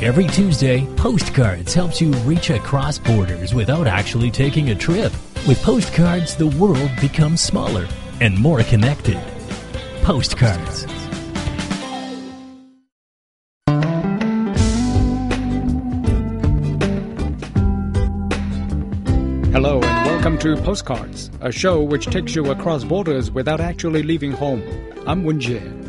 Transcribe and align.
Every 0.00 0.28
Tuesday, 0.28 0.86
Postcards 0.94 1.74
helps 1.74 2.00
you 2.00 2.12
reach 2.18 2.50
across 2.50 3.00
borders 3.00 3.52
without 3.52 3.88
actually 3.88 4.30
taking 4.30 4.70
a 4.70 4.74
trip. 4.76 5.12
With 5.44 5.60
Postcards, 5.64 6.36
the 6.36 6.46
world 6.46 6.92
becomes 7.00 7.40
smaller 7.40 7.84
and 8.20 8.38
more 8.38 8.62
connected. 8.62 9.20
Postcards. 10.02 10.84
Hello 19.50 19.80
and 19.82 20.06
welcome 20.06 20.38
to 20.38 20.56
Postcards, 20.58 21.28
a 21.40 21.50
show 21.50 21.82
which 21.82 22.06
takes 22.06 22.36
you 22.36 22.52
across 22.52 22.84
borders 22.84 23.32
without 23.32 23.60
actually 23.60 24.04
leaving 24.04 24.30
home. 24.30 24.62
I'm 25.08 25.24
Wen 25.24 25.40
Jie. 25.40 25.87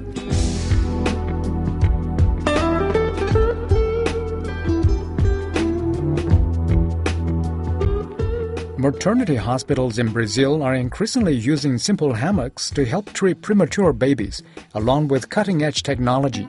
Maternity 8.80 9.36
hospitals 9.36 10.00
in 10.00 10.08
Brazil 10.14 10.64
are 10.64 10.74
increasingly 10.74 11.36
using 11.36 11.78
simple 11.78 12.14
hammocks 12.14 12.70
to 12.70 12.86
help 12.86 13.12
treat 13.12 13.42
premature 13.42 13.92
babies, 13.92 14.42
along 14.74 15.10
with 15.10 15.30
cutting 15.30 15.64
edge 15.64 15.84
technology. 15.84 16.48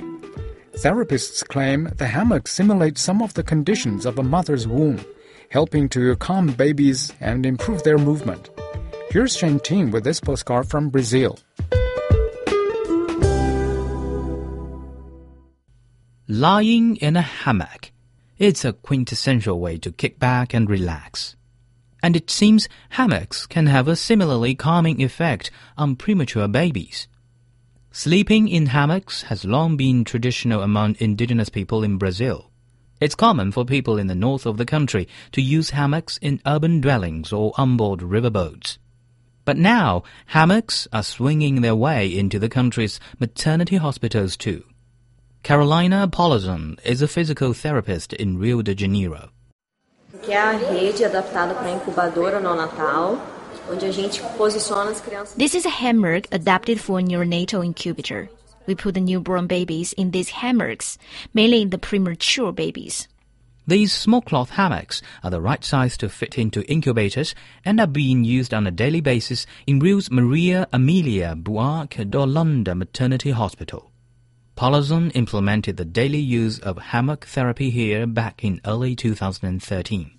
Therapists 0.75 1.45
claim 1.49 1.91
the 1.97 2.07
hammock 2.07 2.47
simulates 2.47 3.03
some 3.03 3.21
of 3.21 3.35
the 3.35 3.43
conditions 3.43 4.07
of 4.07 4.17
a 4.17 4.23
mother's 4.23 4.69
womb, 4.69 5.05
helping 5.51 5.89
to 5.89 6.15
calm 6.17 6.53
babies 6.53 7.13
and 7.19 7.45
improve 7.45 7.83
their 7.83 7.99
movement. 7.99 8.49
Here's 9.11 9.37
Shantin 9.37 9.91
with 9.91 10.05
this 10.05 10.21
postcard 10.21 10.69
from 10.69 10.89
Brazil. 10.89 11.37
Lying 16.29 16.95
in 16.95 17.17
a 17.17 17.23
hammock. 17.23 17.91
It's 18.39 18.65
a 18.65 18.73
quintessential 18.73 19.59
way 19.59 19.79
to 19.79 19.91
kick 19.91 20.21
back 20.21 20.55
and 20.55 20.71
relax. 20.71 21.35
And 22.03 22.17
it 22.17 22.31
seems 22.31 22.69
hammocks 22.91 23.47
can 23.47 23.67
have 23.67 23.89
a 23.89 23.97
similarly 23.97 24.55
calming 24.55 25.03
effect 25.03 25.51
on 25.77 25.97
premature 25.97 26.49
babies. 26.49 27.09
Sleeping 27.93 28.47
in 28.49 28.67
hammocks 28.67 29.23
has 29.23 29.45
long 29.45 29.77
been 29.77 30.05
traditional 30.05 30.63
among 30.63 30.97
indigenous 31.01 31.49
people 31.49 31.83
in 31.83 31.99
Brazil. 31.99 32.51
It's 33.01 33.15
common 33.15 33.51
for 33.51 33.65
people 33.65 33.99
in 33.99 34.07
the 34.07 34.15
north 34.15 34.47
of 34.47 34.59
the 34.59 34.67
country 34.67 35.09
to 35.33 35.41
use 35.41 35.71
hammocks 35.71 36.19
in 36.19 36.41
urban 36.47 36.81
dwellings 36.81 37.33
or 37.33 37.53
onboard 37.57 38.01
riverboats. 38.01 38.79
But 39.45 39.57
now, 39.57 40.05
hammocks 40.27 40.87
are 40.93 41.03
swinging 41.03 41.63
their 41.63 41.75
way 41.75 42.07
into 42.15 42.39
the 42.39 42.49
country's 42.49 43.01
maternity 43.19 43.77
hospitals 43.77 44.37
too. 44.37 44.65
Carolina 45.43 46.07
Polazon 46.07 46.79
is 46.85 47.01
a 47.01 47.09
physical 47.09 47.55
therapist 47.55 48.13
in 48.13 48.39
Rio 48.39 48.61
de 48.63 48.75
Janeiro. 48.75 49.31
Que 50.23 50.33
é 50.33 50.39
a 50.39 50.53
rede 50.53 51.05
adaptada 51.05 51.55
para 51.55 51.71
incubadora 51.71 52.41
neonatal, 52.41 53.19
onde 53.71 53.85
a 53.87 53.93
gente 53.93 54.23
posiciona 54.37 54.91
as 54.91 55.01
crianças. 55.01 55.35
This 55.37 55.55
is 55.55 55.65
a 55.65 55.71
hammock 55.71 56.29
adapted 56.33 56.81
for 56.81 56.99
a 56.99 57.03
neonatal 57.03 57.65
incubator. 57.65 58.29
We 58.67 58.75
put 58.75 58.95
the 58.95 59.01
newborn 59.01 59.47
babies 59.47 59.95
in 59.97 60.11
these 60.11 60.31
hammocks, 60.31 60.99
mainly 61.35 61.65
the 61.65 61.79
premature 61.79 62.53
babies. 62.53 63.09
These 63.67 63.93
small 63.93 64.21
cloth 64.21 64.51
hammocks 64.51 65.01
are 65.23 65.31
the 65.31 65.41
right 65.41 65.65
size 65.65 65.97
to 65.99 66.09
fit 66.09 66.37
into 66.37 66.63
incubators 66.63 67.35
and 67.65 67.79
are 67.81 67.87
being 67.87 68.25
used 68.25 68.53
on 68.53 68.67
a 68.67 68.71
daily 68.71 69.01
basis 69.01 69.47
in 69.67 69.79
Rio's 69.79 70.11
Maria 70.11 70.67
Amelia 70.73 71.37
Buarque 71.37 72.11
d'Holanda 72.11 72.75
Maternity 72.75 73.31
Hospital. 73.31 73.90
Polazon 74.61 75.11
implemented 75.15 75.79
the 75.79 75.87
daily 75.87 76.19
use 76.19 76.59
of 76.59 76.77
hammock 76.77 77.25
therapy 77.25 77.71
here 77.71 78.07
back 78.07 78.45
in 78.45 78.61
early 78.67 78.95
2013. 78.95 80.11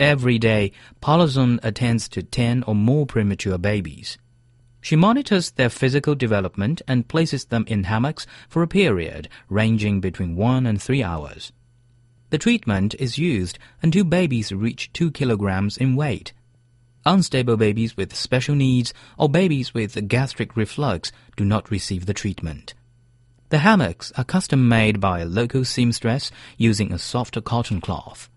Every 0.00 0.38
day, 0.38 0.72
Polazon 1.02 1.60
attends 1.62 2.08
to 2.08 2.22
10 2.22 2.62
or 2.62 2.74
more 2.74 3.04
premature 3.04 3.58
babies. 3.58 4.16
She 4.80 4.96
monitors 4.96 5.50
their 5.50 5.68
physical 5.68 6.14
development 6.14 6.80
and 6.88 7.06
places 7.06 7.44
them 7.44 7.66
in 7.68 7.84
hammocks 7.84 8.26
for 8.48 8.62
a 8.62 8.66
period 8.66 9.28
ranging 9.50 10.00
between 10.00 10.36
1 10.36 10.64
and 10.64 10.80
3 10.80 11.02
hours. 11.02 11.52
The 12.30 12.38
treatment 12.38 12.94
is 12.98 13.18
used 13.18 13.58
until 13.82 14.04
babies 14.04 14.52
reach 14.52 14.90
2 14.94 15.10
kilograms 15.10 15.76
in 15.76 15.96
weight. 15.96 16.32
Unstable 17.04 17.58
babies 17.58 17.94
with 17.94 18.16
special 18.16 18.54
needs 18.54 18.94
or 19.18 19.28
babies 19.28 19.74
with 19.74 20.08
gastric 20.08 20.56
reflux 20.56 21.12
do 21.36 21.44
not 21.44 21.70
receive 21.70 22.06
the 22.06 22.14
treatment. 22.14 22.72
The 23.48 23.58
hammocks 23.58 24.10
are 24.18 24.24
custom 24.24 24.68
made 24.68 24.98
by 24.98 25.20
a 25.20 25.24
local 25.24 25.64
seamstress 25.64 26.32
using 26.58 26.92
a 26.92 26.98
soft 26.98 27.38
cotton 27.44 27.80
cloth. 27.80 28.28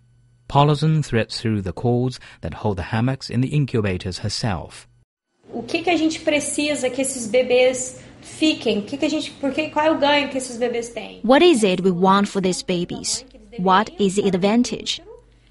Polazon 0.47 1.03
threads 1.03 1.41
through 1.41 1.63
the 1.63 1.73
cords 1.73 2.19
that 2.41 2.53
hold 2.53 2.77
the 2.77 2.93
hammocks 2.93 3.27
in 3.27 3.41
the 3.41 3.47
incubators 3.47 4.19
herself. 4.19 4.87
O 5.51 5.63
que, 5.63 5.81
que 5.81 5.91
a 5.91 5.97
gente 5.97 6.19
precisa 6.19 6.91
que 6.91 7.01
esses 7.01 7.25
bebês 7.25 8.03
fiquem? 8.21 8.83
Que, 8.83 8.97
que 8.97 9.05
a 9.05 9.09
gente, 9.09 9.31
porque, 9.41 9.71
qual 9.71 9.85
é 9.87 9.91
o 9.91 9.97
ganho 9.97 10.29
que 10.29 10.37
esses 10.37 10.57
bebês 10.57 10.89
têm? 10.89 11.21
What 11.23 11.43
is 11.43 11.63
it 11.63 11.81
we 11.81 11.89
want 11.89 12.27
for 12.27 12.39
these 12.39 12.63
babies? 12.63 13.25
What 13.57 13.91
is 13.97 14.15
the 14.15 14.27
advantage? 14.27 15.01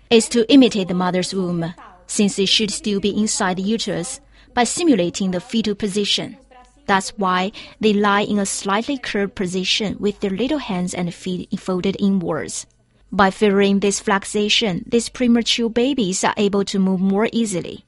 It's 0.08 0.28
to 0.28 0.46
imitate 0.48 0.86
the 0.86 0.94
mother's 0.94 1.34
womb, 1.34 1.74
since 2.06 2.38
it 2.38 2.46
should 2.46 2.70
still 2.70 3.00
be 3.00 3.10
inside 3.10 3.56
the 3.56 3.74
uterus, 3.74 4.20
by 4.54 4.62
simulating 4.62 5.32
the 5.32 5.40
fetal 5.40 5.74
position. 5.74 6.36
That's 6.88 7.10
why 7.10 7.52
they 7.80 7.92
lie 7.92 8.22
in 8.22 8.38
a 8.38 8.46
slightly 8.46 8.96
curved 8.96 9.34
position 9.34 9.96
with 10.00 10.20
their 10.20 10.30
little 10.30 10.58
hands 10.58 10.94
and 10.94 11.12
feet 11.12 11.60
folded 11.60 11.96
inwards. 12.00 12.66
By 13.12 13.30
favoring 13.30 13.80
this 13.80 14.00
flexation, 14.00 14.84
these 14.88 15.10
premature 15.10 15.68
babies 15.68 16.24
are 16.24 16.34
able 16.38 16.64
to 16.64 16.78
move 16.78 17.00
more 17.00 17.28
easily. 17.30 17.84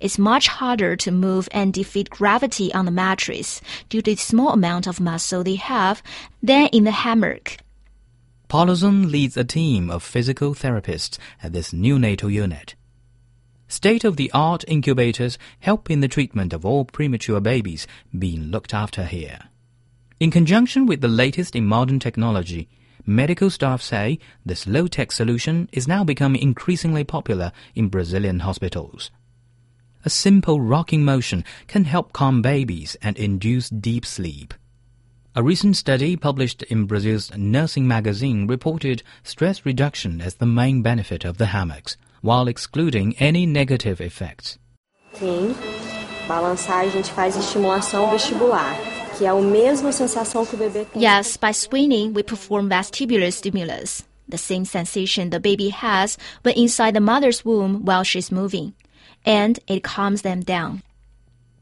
It's 0.00 0.18
much 0.18 0.48
harder 0.48 0.96
to 0.96 1.12
move 1.12 1.48
and 1.52 1.72
defeat 1.72 2.10
gravity 2.10 2.74
on 2.74 2.84
the 2.84 2.90
mattress 2.90 3.60
due 3.88 4.02
to 4.02 4.10
the 4.10 4.16
small 4.16 4.50
amount 4.50 4.88
of 4.88 4.98
muscle 4.98 5.44
they 5.44 5.54
have 5.54 6.02
than 6.42 6.66
in 6.72 6.82
the 6.82 6.90
hammock. 6.90 7.58
Polazon 8.50 9.08
leads 9.08 9.36
a 9.36 9.44
team 9.44 9.88
of 9.88 10.02
physical 10.02 10.52
therapists 10.52 11.16
at 11.44 11.52
this 11.52 11.70
neonatal 11.72 12.32
unit. 12.32 12.74
State 13.72 14.04
of 14.04 14.16
the 14.16 14.30
art 14.34 14.66
incubators 14.68 15.38
help 15.60 15.90
in 15.90 16.00
the 16.00 16.06
treatment 16.06 16.52
of 16.52 16.66
all 16.66 16.84
premature 16.84 17.40
babies 17.40 17.86
being 18.16 18.50
looked 18.50 18.74
after 18.74 19.06
here. 19.06 19.38
In 20.20 20.30
conjunction 20.30 20.84
with 20.84 21.00
the 21.00 21.08
latest 21.08 21.56
in 21.56 21.64
modern 21.64 21.98
technology, 21.98 22.68
medical 23.06 23.48
staff 23.48 23.80
say 23.80 24.18
this 24.44 24.66
low 24.66 24.88
tech 24.88 25.10
solution 25.10 25.70
is 25.72 25.88
now 25.88 26.04
becoming 26.04 26.42
increasingly 26.42 27.02
popular 27.02 27.50
in 27.74 27.88
Brazilian 27.88 28.40
hospitals. 28.40 29.10
A 30.04 30.10
simple 30.10 30.60
rocking 30.60 31.02
motion 31.02 31.42
can 31.66 31.84
help 31.86 32.12
calm 32.12 32.42
babies 32.42 32.98
and 33.00 33.16
induce 33.16 33.70
deep 33.70 34.04
sleep. 34.04 34.52
A 35.34 35.42
recent 35.42 35.78
study 35.78 36.14
published 36.14 36.62
in 36.64 36.84
Brazil's 36.84 37.34
Nursing 37.38 37.88
magazine 37.88 38.46
reported 38.46 39.02
stress 39.22 39.64
reduction 39.64 40.20
as 40.20 40.34
the 40.34 40.44
main 40.44 40.82
benefit 40.82 41.24
of 41.24 41.38
the 41.38 41.46
hammocks 41.46 41.96
while 42.22 42.48
excluding 42.48 43.14
any 43.20 43.46
negative 43.46 44.00
effects. 44.00 44.58
Sim, 45.12 45.54
balançar 46.26 46.80
a 46.80 46.88
gente 46.88 47.10
faz 47.12 47.36
estimulação 47.36 48.10
vestibular, 48.10 48.74
que 49.18 49.26
é 49.26 49.28
a 49.28 49.34
mesma 49.34 49.92
sensação 49.92 50.46
que 50.46 50.54
o 50.54 50.58
bebê 50.58 50.86
tem. 50.86 51.02
Yes, 51.02 51.36
by 51.36 51.52
swinging, 51.52 52.12
we 52.14 52.22
perform 52.22 52.68
vestibular 52.68 53.30
stimulus, 53.30 54.04
the 54.28 54.38
same 54.38 54.64
sensation 54.64 55.28
the 55.28 55.38
baby 55.38 55.68
has 55.68 56.16
when 56.42 56.54
inside 56.56 56.94
the 56.94 57.00
mother's 57.00 57.44
womb 57.44 57.82
while 57.84 58.04
she's 58.04 58.30
moving, 58.30 58.72
and 59.26 59.58
it 59.68 59.82
calms 59.82 60.22
them 60.22 60.40
down. 60.40 60.82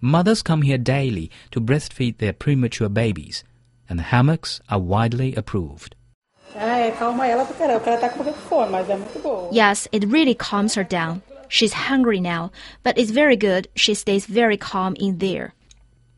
Mothers 0.01 0.43
come 0.43 0.63
here 0.63 0.79
daily 0.79 1.31
to 1.51 1.61
breastfeed 1.61 2.19
their 2.19 2.33
premature 2.33 2.89
babies, 2.89 3.45
and 3.89 3.99
the 3.99 4.05
hammocks 4.05 4.61
are 4.69 4.79
widely 4.79 5.35
approved. 5.35 5.95
Yes, 9.53 9.89
it 9.93 10.05
really 10.07 10.35
calms 10.35 10.75
her 10.75 10.85
down. 10.85 11.23
She's 11.49 11.73
hungry 11.73 12.21
now, 12.21 12.53
but 12.83 12.99
it's 12.99 13.11
very 13.11 13.37
good. 13.37 13.69
She 13.75 13.95
stays 13.95 14.27
very 14.27 14.57
calm 14.57 14.95
in 14.99 15.19
there. 15.19 15.55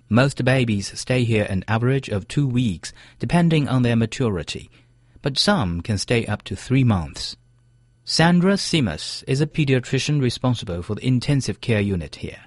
Most 0.09 0.45
babies 0.45 0.99
stay 0.99 1.25
here 1.25 1.47
an 1.49 1.65
average 1.67 2.11
of 2.11 2.29
two 2.29 2.47
weeks, 2.47 2.93
depending 3.19 3.67
on 3.67 3.83
their 3.83 3.97
maturity, 3.97 4.69
but 5.23 5.39
some 5.39 5.81
can 5.81 5.97
stay 5.97 6.27
up 6.27 6.43
to 6.45 6.55
three 6.55 6.85
months. 6.85 7.37
Sandra 8.05 8.55
Simas 8.55 9.25
is 9.27 9.41
a 9.41 9.47
pediatrician 9.47 10.21
responsible 10.21 10.83
for 10.83 10.97
the 10.97 11.07
intensive 11.07 11.61
care 11.61 11.81
unit 11.81 12.17
here. 12.17 12.41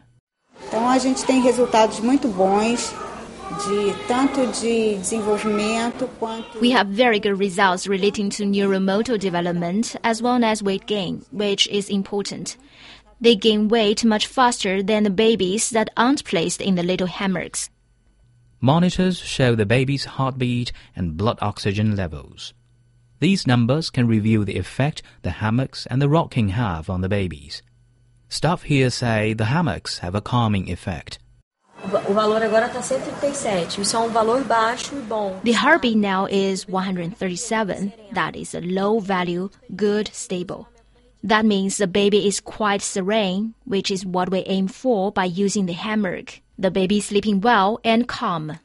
Então 0.67 0.87
a 0.87 0.99
gente 0.99 1.25
tem 1.25 1.41
resultados 1.41 1.99
muito 1.99 2.27
bons 2.27 2.93
de 3.67 3.93
tanto 4.07 4.45
de 4.61 4.97
desenvolvimento 4.97 6.07
quanto 6.19 6.59
We 6.59 6.71
have 6.71 6.87
very 6.87 7.19
good 7.19 7.39
results 7.39 7.87
relating 7.87 8.29
to 8.31 8.43
neuromotor 8.43 9.19
development 9.19 9.95
as 10.03 10.21
well 10.21 10.43
as 10.43 10.63
weight 10.63 10.85
gain, 10.85 11.23
which 11.31 11.67
is 11.67 11.89
important. 11.89 12.57
They 13.21 13.35
gain 13.35 13.67
weight 13.67 14.03
much 14.03 14.27
faster 14.27 14.83
than 14.83 15.03
the 15.03 15.09
babies 15.09 15.69
that 15.69 15.89
aren't 15.95 16.25
placed 16.25 16.61
in 16.61 16.75
the 16.75 16.83
little 16.83 17.07
hammocks. 17.07 17.69
Monitors 18.59 19.19
show 19.19 19.55
the 19.55 19.65
baby's 19.65 20.05
heartbeat 20.05 20.71
and 20.95 21.15
blood 21.15 21.37
oxygen 21.41 21.95
levels. 21.95 22.53
These 23.19 23.47
numbers 23.47 23.89
can 23.89 24.07
reveal 24.07 24.43
the 24.43 24.57
effect 24.57 25.01
the 25.21 25.31
hammocks 25.31 25.85
and 25.85 26.01
the 26.01 26.09
rocking 26.09 26.49
have 26.49 26.89
on 26.89 27.01
the 27.01 27.09
babies. 27.09 27.61
Staff 28.27 28.63
here 28.63 28.89
say 28.89 29.33
the 29.33 29.45
hammocks 29.45 29.99
have 29.99 30.15
a 30.15 30.21
calming 30.21 30.69
effect. 30.69 31.19
O 31.83 32.13
valor 32.13 32.41
agora 32.41 32.67
está 32.67 32.81
137. 32.81 33.81
Isso 33.81 33.95
é 33.95 33.99
um 33.99 34.09
valor 34.09 34.43
baixo 34.43 34.95
e 34.95 35.01
bom. 35.01 35.39
The 35.43 35.51
heartbeat 35.51 35.97
now 35.97 36.27
is 36.27 36.65
137. 36.67 37.93
That 38.13 38.37
is 38.37 38.55
a 38.55 38.61
low 38.61 38.99
value, 38.99 39.49
good, 39.75 40.09
stable. 40.13 40.67
That 41.23 41.45
means 41.45 41.77
the 41.77 41.87
baby 41.87 42.27
is 42.27 42.39
quite 42.39 42.81
serene, 42.81 43.53
which 43.65 43.91
is 43.91 44.05
what 44.05 44.29
we 44.31 44.43
aim 44.47 44.67
for 44.67 45.11
by 45.11 45.25
using 45.25 45.65
the 45.65 45.73
hammock. 45.73 46.41
The 46.57 46.71
baby 46.71 46.97
is 46.97 47.05
sleeping 47.05 47.41
well 47.41 47.79
and 47.83 48.07
calm. 48.07 48.59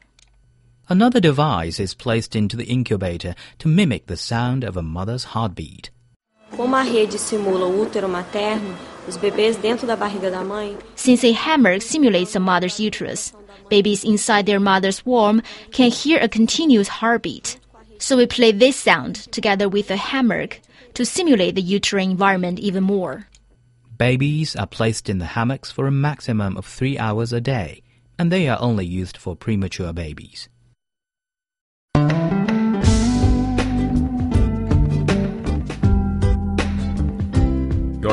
Another 0.87 1.19
device 1.19 1.79
is 1.79 1.93
placed 1.93 2.35
into 2.35 2.57
the 2.57 2.65
incubator 2.65 3.33
to 3.59 3.67
mimic 3.67 4.07
the 4.07 4.17
sound 4.17 4.63
of 4.63 4.77
a 4.77 4.81
mother's 4.81 5.23
heartbeat. 5.33 5.89
Como 6.55 6.75
a 6.75 6.83
rede 6.83 7.17
simula 7.17 7.65
o 7.65 7.85
útero 7.85 8.09
materno, 8.09 8.75
os 9.07 9.17
bebês 9.17 9.57
dentro 9.57 9.87
da 9.87 9.95
barriga 9.95 10.29
da 10.29 10.43
mãe 10.43 10.77
Since 10.95 11.25
a 11.25 11.33
hammock 11.33 11.81
simulates 11.81 12.35
a 12.35 12.39
mother's 12.39 12.79
uterus, 12.79 13.33
babies 13.69 14.03
inside 14.03 14.45
their 14.45 14.59
mother's 14.59 15.05
womb 15.05 15.41
can 15.71 15.89
hear 15.89 16.19
a 16.21 16.29
continuous 16.29 16.87
heartbeat. 16.87 17.57
So 17.99 18.17
we 18.17 18.25
play 18.25 18.51
this 18.51 18.75
sound 18.75 19.31
together 19.31 19.69
with 19.69 19.91
a 19.91 19.95
hammock 19.95 20.59
to 20.95 21.05
simulate 21.05 21.55
the 21.55 21.61
uterine 21.61 22.11
environment 22.11 22.59
even 22.59 22.83
more. 22.83 23.27
Babies 23.97 24.55
are 24.55 24.67
placed 24.67 25.09
in 25.09 25.19
the 25.19 25.25
hammocks 25.37 25.71
for 25.71 25.85
a 25.85 25.91
maximum 25.91 26.57
of 26.57 26.65
three 26.65 26.97
hours 26.97 27.31
a 27.31 27.39
day, 27.39 27.83
and 28.17 28.31
they 28.31 28.49
are 28.49 28.57
only 28.59 28.85
used 28.85 29.17
for 29.17 29.35
premature 29.35 29.93
babies. 29.93 30.49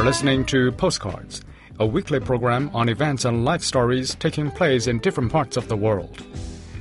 Listening 0.08 0.42
to 0.42 0.72
Postcards, 0.72 1.42
a 1.78 1.86
weekly 1.86 2.18
program 2.18 2.70
on 2.72 2.88
events 2.88 3.26
and 3.26 3.44
life 3.44 3.60
stories 3.60 4.14
taking 4.14 4.50
place 4.50 4.86
in 4.86 4.98
different 5.00 5.30
parts 5.30 5.58
of 5.58 5.68
the 5.68 5.76
world. 5.76 6.24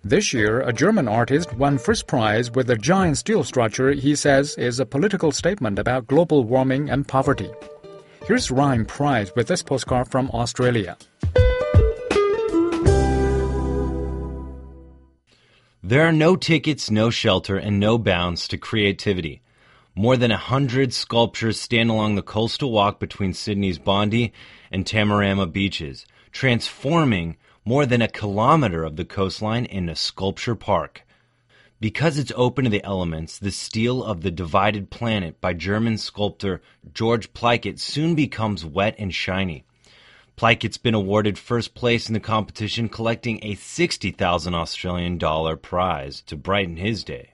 This 0.08 0.34
year, 0.34 0.62
a 0.62 0.72
German 0.72 1.08
artist 1.08 1.52
won 1.56 1.80
first 1.80 2.06
prize 2.06 2.52
with 2.52 2.70
a 2.70 2.76
giant 2.76 3.18
steel 3.18 3.44
structure 3.44 3.92
he 3.92 4.16
says 4.16 4.56
is 4.56 4.80
a 4.80 4.86
political 4.86 5.32
statement 5.32 5.80
about 5.80 6.06
global 6.06 6.44
warming 6.44 6.92
and 6.92 7.08
poverty. 7.08 7.50
Here's 8.28 8.52
Ryan 8.52 8.86
Price 8.86 9.32
with 9.36 9.48
this 9.48 9.64
postcard 9.64 10.12
from 10.12 10.30
Australia. 10.30 10.96
There 15.82 16.06
are 16.06 16.12
no 16.12 16.36
tickets, 16.36 16.92
no 16.92 17.10
shelter, 17.10 17.58
and 17.58 17.80
no 17.80 17.98
bounds 17.98 18.48
to 18.50 18.60
creativity. 18.60 19.42
More 19.96 20.18
than 20.18 20.30
a 20.30 20.38
hundred 20.38 20.94
sculptures 20.94 21.60
stand 21.60 21.90
along 21.90 22.14
the 22.14 22.22
coastal 22.22 22.72
walk 22.72 23.00
between 23.00 23.34
Sydney's 23.34 23.80
Bondi 23.80 24.34
and 24.72 24.86
Tamarama 24.86 25.52
beaches, 25.52 26.06
transforming 26.32 27.38
more 27.66 27.88
than 27.88 28.02
a 28.02 28.08
kilometer 28.08 28.84
of 28.84 28.96
the 28.96 29.04
coastline 29.04 29.66
in 29.66 29.90
a 29.90 29.96
sculpture 29.96 30.56
park. 30.56 31.02
Because 31.80 32.18
it's 32.18 32.32
open 32.36 32.64
to 32.64 32.70
the 32.70 32.84
elements, 32.86 33.38
the 33.38 33.52
steel 33.52 34.04
of 34.04 34.22
the 34.22 34.32
divided 34.32 34.92
planet 34.92 35.42
by 35.42 35.54
German 35.54 35.98
sculptor 35.98 36.62
George 36.94 37.34
Plickat 37.34 37.80
soon 37.80 38.16
becomes 38.16 38.64
wet 38.64 38.96
and 38.98 39.14
shiny. 39.14 39.66
Plickat's 40.38 40.78
been 40.78 40.94
awarded 40.94 41.40
first 41.40 41.74
place 41.74 42.08
in 42.08 42.14
the 42.14 42.20
competition, 42.20 42.88
collecting 42.88 43.40
a 43.42 43.56
60,000 43.56 44.54
Australian 44.54 45.18
dollar 45.18 45.56
prize 45.58 46.22
to 46.22 46.36
brighten 46.36 46.78
his 46.78 47.04
day. 47.04 47.32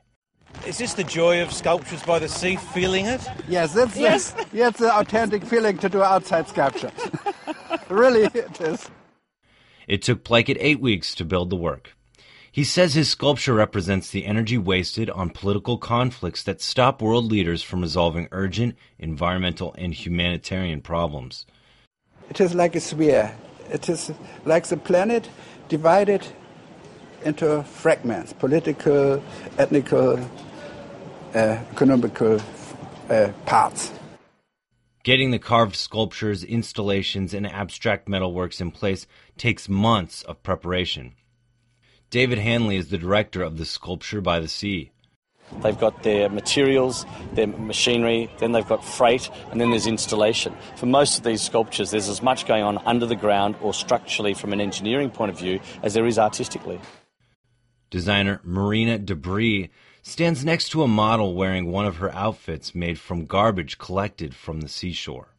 Is 0.66 0.78
this 0.78 0.94
the 0.94 1.04
joy 1.04 1.42
of 1.42 1.52
sculptures 1.52 2.04
by 2.04 2.20
the 2.20 2.30
sea, 2.30 2.56
feeling 2.56 3.06
it? 3.06 3.22
Yes, 3.48 3.74
that's 3.74 3.98
Yes. 3.98 4.32
The, 4.32 4.46
yeah, 4.54 4.68
it's 4.68 4.80
the 4.80 4.94
authentic 4.96 5.44
feeling 5.44 5.78
to 5.80 5.90
do 5.90 6.04
outside 6.04 6.48
sculpture. 6.48 6.92
really, 7.90 8.24
it 8.24 8.62
is. 8.62 8.90
It 9.88 10.02
took 10.02 10.24
Plickat 10.24 10.58
eight 10.60 10.80
weeks 10.80 11.16
to 11.16 11.26
build 11.26 11.50
the 11.50 11.56
work. 11.56 11.96
He 12.52 12.64
says 12.66 12.94
his 12.94 13.10
sculpture 13.10 13.54
represents 13.54 14.10
the 14.10 14.26
energy 14.26 14.58
wasted 14.58 15.10
on 15.10 15.30
political 15.30 15.78
conflicts 15.78 16.44
that 16.44 16.62
stop 16.62 17.02
world 17.02 17.32
leaders 17.32 17.64
from 17.64 17.82
resolving 17.82 18.28
urgent 18.32 18.76
environmental 19.00 19.74
and 19.78 19.94
humanitarian 19.94 20.82
problems. 20.82 21.46
It 22.30 22.42
is 22.42 22.54
like 22.54 22.76
a 22.76 22.82
sphere. 22.82 23.34
It 23.70 23.88
is 23.88 24.12
like 24.44 24.68
the 24.68 24.76
planet 24.76 25.30
divided 25.70 26.28
into 27.24 27.64
fragments, 27.64 28.34
political, 28.34 29.24
ethnical, 29.58 30.20
uh, 31.34 31.58
economical 31.72 32.42
uh, 33.10 33.32
parts. 33.46 33.92
Getting 35.04 35.32
the 35.32 35.40
carved 35.40 35.76
sculptures, 35.76 36.44
installations, 36.44 37.34
and 37.34 37.48
abstract 37.48 38.08
metalworks 38.08 38.62
in 38.62 38.72
place 38.72 39.08
takes 39.38 39.70
months 39.70 40.24
of 40.24 40.44
preparation. 40.44 41.14
David 42.10 42.40
Handley 42.40 42.76
is 42.76 42.90
the 42.90 42.98
director 42.98 43.42
of 43.42 43.58
the 43.58 43.66
Sculpture 43.66 44.22
by 44.22 44.40
the 44.40 44.48
Sea. 44.48 44.92
They've 45.62 45.78
got 45.78 46.04
their 46.04 46.30
materials, 46.30 47.06
their 47.34 47.48
machinery, 47.48 48.30
then 48.40 48.52
they've 48.52 48.68
got 48.68 48.84
freight, 48.84 49.30
and 49.52 49.60
then 49.60 49.70
there's 49.70 49.88
installation. 49.88 50.56
For 50.78 50.86
most 50.86 51.18
of 51.18 51.24
these 51.24 51.42
sculptures, 51.42 51.92
there's 51.92 52.08
as 52.10 52.22
much 52.22 52.46
going 52.46 52.64
on 52.64 52.78
under 52.80 53.06
the 53.06 53.16
ground 53.16 53.56
or 53.62 53.74
structurally 53.74 54.34
from 54.34 54.54
an 54.54 54.62
engineering 54.62 55.10
point 55.10 55.32
of 55.32 55.38
view 55.38 55.60
as 55.84 55.94
there 55.94 56.06
is 56.06 56.18
artistically. 56.18 56.80
Designer 57.90 58.40
Marina 58.44 58.98
Debris 58.98 59.70
stands 60.02 60.46
next 60.46 60.70
to 60.70 60.84
a 60.84 60.88
model 60.88 61.36
wearing 61.36 61.70
one 61.70 61.86
of 61.86 61.98
her 61.98 62.14
outfits 62.16 62.74
made 62.74 62.98
from 62.98 63.26
garbage 63.26 63.78
collected 63.78 64.34
from 64.34 64.62
the 64.62 64.70
seashore. 64.70 65.31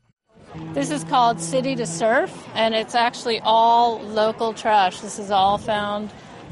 This 0.54 0.90
is 0.90 1.02
called 1.04 1.40
City 1.40 1.74
to 1.76 1.86
Surf, 1.86 2.46
and 2.54 2.74
it's 2.74 2.94
actually 2.94 3.40
all 3.40 4.00
local 4.00 4.52
trash. 4.52 5.00
This 5.00 5.18
is 5.18 5.30
all 5.30 5.56
found 5.56 6.10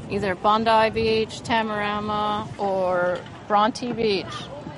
either 0.09 0.33
Bondi 0.33 0.89
Beach, 0.89 1.41
Tamarama, 1.41 2.47
or 2.57 3.19
Bronte 3.47 3.93
Beach. 3.93 4.25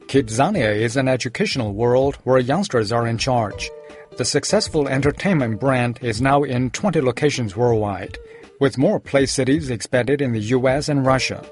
Kidzania 0.06 0.76
is 0.76 0.96
an 0.96 1.08
educational 1.08 1.74
world 1.74 2.20
where 2.26 2.38
youngsters 2.38 2.92
are 2.92 3.08
in 3.08 3.18
charge. 3.18 3.72
The 4.18 4.24
successful 4.24 4.88
entertainment 4.88 5.60
brand 5.60 6.00
is 6.02 6.22
now 6.22 6.44
in 6.44 6.70
20 6.70 7.02
locations 7.02 7.58
worldwide, 7.58 8.18
with 8.62 8.78
more 8.78 8.98
play 8.98 9.26
cities 9.26 9.70
expanded 9.70 10.22
in 10.22 10.32
the 10.32 10.56
US 10.56 10.88
and 10.88 11.06
Russia. 11.06 11.44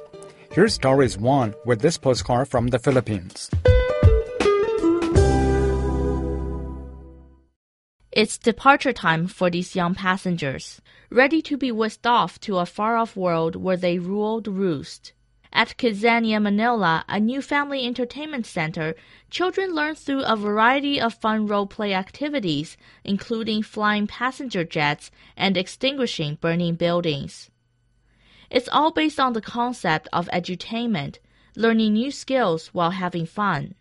Here's 0.50 0.78
Doris 0.78 1.18
Wan 1.18 1.54
with 1.66 1.82
this 1.82 1.98
postcard 1.98 2.48
from 2.48 2.68
the 2.68 2.80
Philippines. 2.80 3.50
It's 8.14 8.38
departure 8.38 8.94
time 8.94 9.28
for 9.28 9.50
these 9.50 9.76
young 9.76 9.94
passengers, 9.94 10.80
ready 11.10 11.42
to 11.42 11.58
be 11.58 11.70
whisked 11.70 12.08
off 12.08 12.40
to 12.42 12.60
a 12.60 12.66
far 12.66 12.96
off 12.96 13.18
world 13.18 13.58
where 13.58 13.76
they 13.76 14.00
rule 14.00 14.40
the 14.40 14.52
roost. 14.52 15.12
At 15.56 15.78
Kidzania 15.78 16.42
Manila, 16.42 17.06
a 17.08 17.20
new 17.20 17.40
family 17.40 17.86
entertainment 17.86 18.48
center, 18.48 18.96
children 19.30 19.76
learn 19.76 19.94
through 19.94 20.24
a 20.24 20.36
variety 20.36 21.00
of 21.00 21.14
fun 21.14 21.46
role 21.46 21.68
play 21.68 21.94
activities, 21.94 22.76
including 23.04 23.62
flying 23.62 24.08
passenger 24.08 24.64
jets 24.64 25.12
and 25.38 25.56
extinguishing 25.56 26.40
burning 26.42 26.74
buildings. 26.74 27.52
It's 28.50 28.68
all 28.68 28.92
based 28.92 29.20
on 29.20 29.34
the 29.34 29.42
concept 29.42 30.08
of 30.12 30.28
edutainment, 30.34 31.20
learning 31.56 31.94
new 31.94 32.10
skills 32.10 32.70
while 32.74 32.92
having 32.92 33.28
fun. 33.28 33.76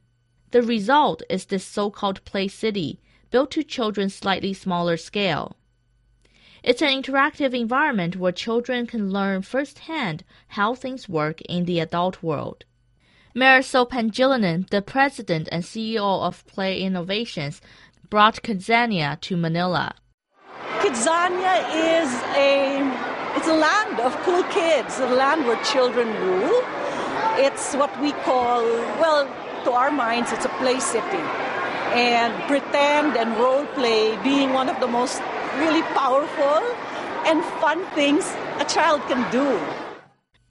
The 0.50 0.60
result 0.62 1.22
is 1.30 1.46
this 1.46 1.64
so-called 1.64 2.22
play 2.26 2.48
city, 2.48 3.00
built 3.30 3.50
to 3.52 3.64
children's 3.64 4.14
slightly 4.14 4.52
smaller 4.52 4.98
scale. 4.98 5.56
It's 6.62 6.81
an 6.81 7.02
interactive 7.02 7.54
environment 7.54 8.14
where 8.14 8.31
children 8.31 8.87
can 8.87 9.11
learn 9.11 9.42
firsthand 9.42 10.23
how 10.49 10.76
things 10.76 11.09
work 11.09 11.40
in 11.42 11.64
the 11.64 11.81
adult 11.81 12.23
world. 12.23 12.64
Marisol 13.35 13.90
Pangilinan, 13.90 14.71
the 14.71 14.81
president 14.81 15.49
and 15.50 15.64
CEO 15.64 16.23
of 16.23 16.47
Play 16.47 16.81
Innovations, 16.81 17.61
brought 18.09 18.42
Kidzania 18.42 19.21
to 19.23 19.37
Manila. 19.37 19.97
Kidzania 20.78 21.57
is 21.73 22.11
a 22.37 22.78
it's 23.37 23.49
a 23.49 23.54
land 23.54 23.99
of 23.99 24.14
cool 24.23 24.45
kids, 24.45 25.00
a 25.00 25.07
land 25.07 25.47
where 25.47 25.61
children 25.64 26.07
rule. 26.23 26.62
It's 27.42 27.75
what 27.75 27.90
we 28.00 28.12
call, 28.23 28.62
well, 29.00 29.26
to 29.64 29.73
our 29.73 29.90
minds, 29.90 30.31
it's 30.31 30.45
a 30.45 30.54
play 30.61 30.78
city. 30.78 31.25
And 31.97 32.33
pretend 32.47 33.16
and 33.16 33.37
role 33.37 33.66
play 33.75 34.16
being 34.23 34.52
one 34.52 34.69
of 34.69 34.78
the 34.81 34.87
most 34.87 35.21
really 35.59 35.82
powerful 35.94 36.62
and 37.26 37.44
fun 37.61 37.85
things 37.94 38.25
a 38.59 38.64
child 38.64 39.00
can 39.02 39.30
do. 39.30 39.61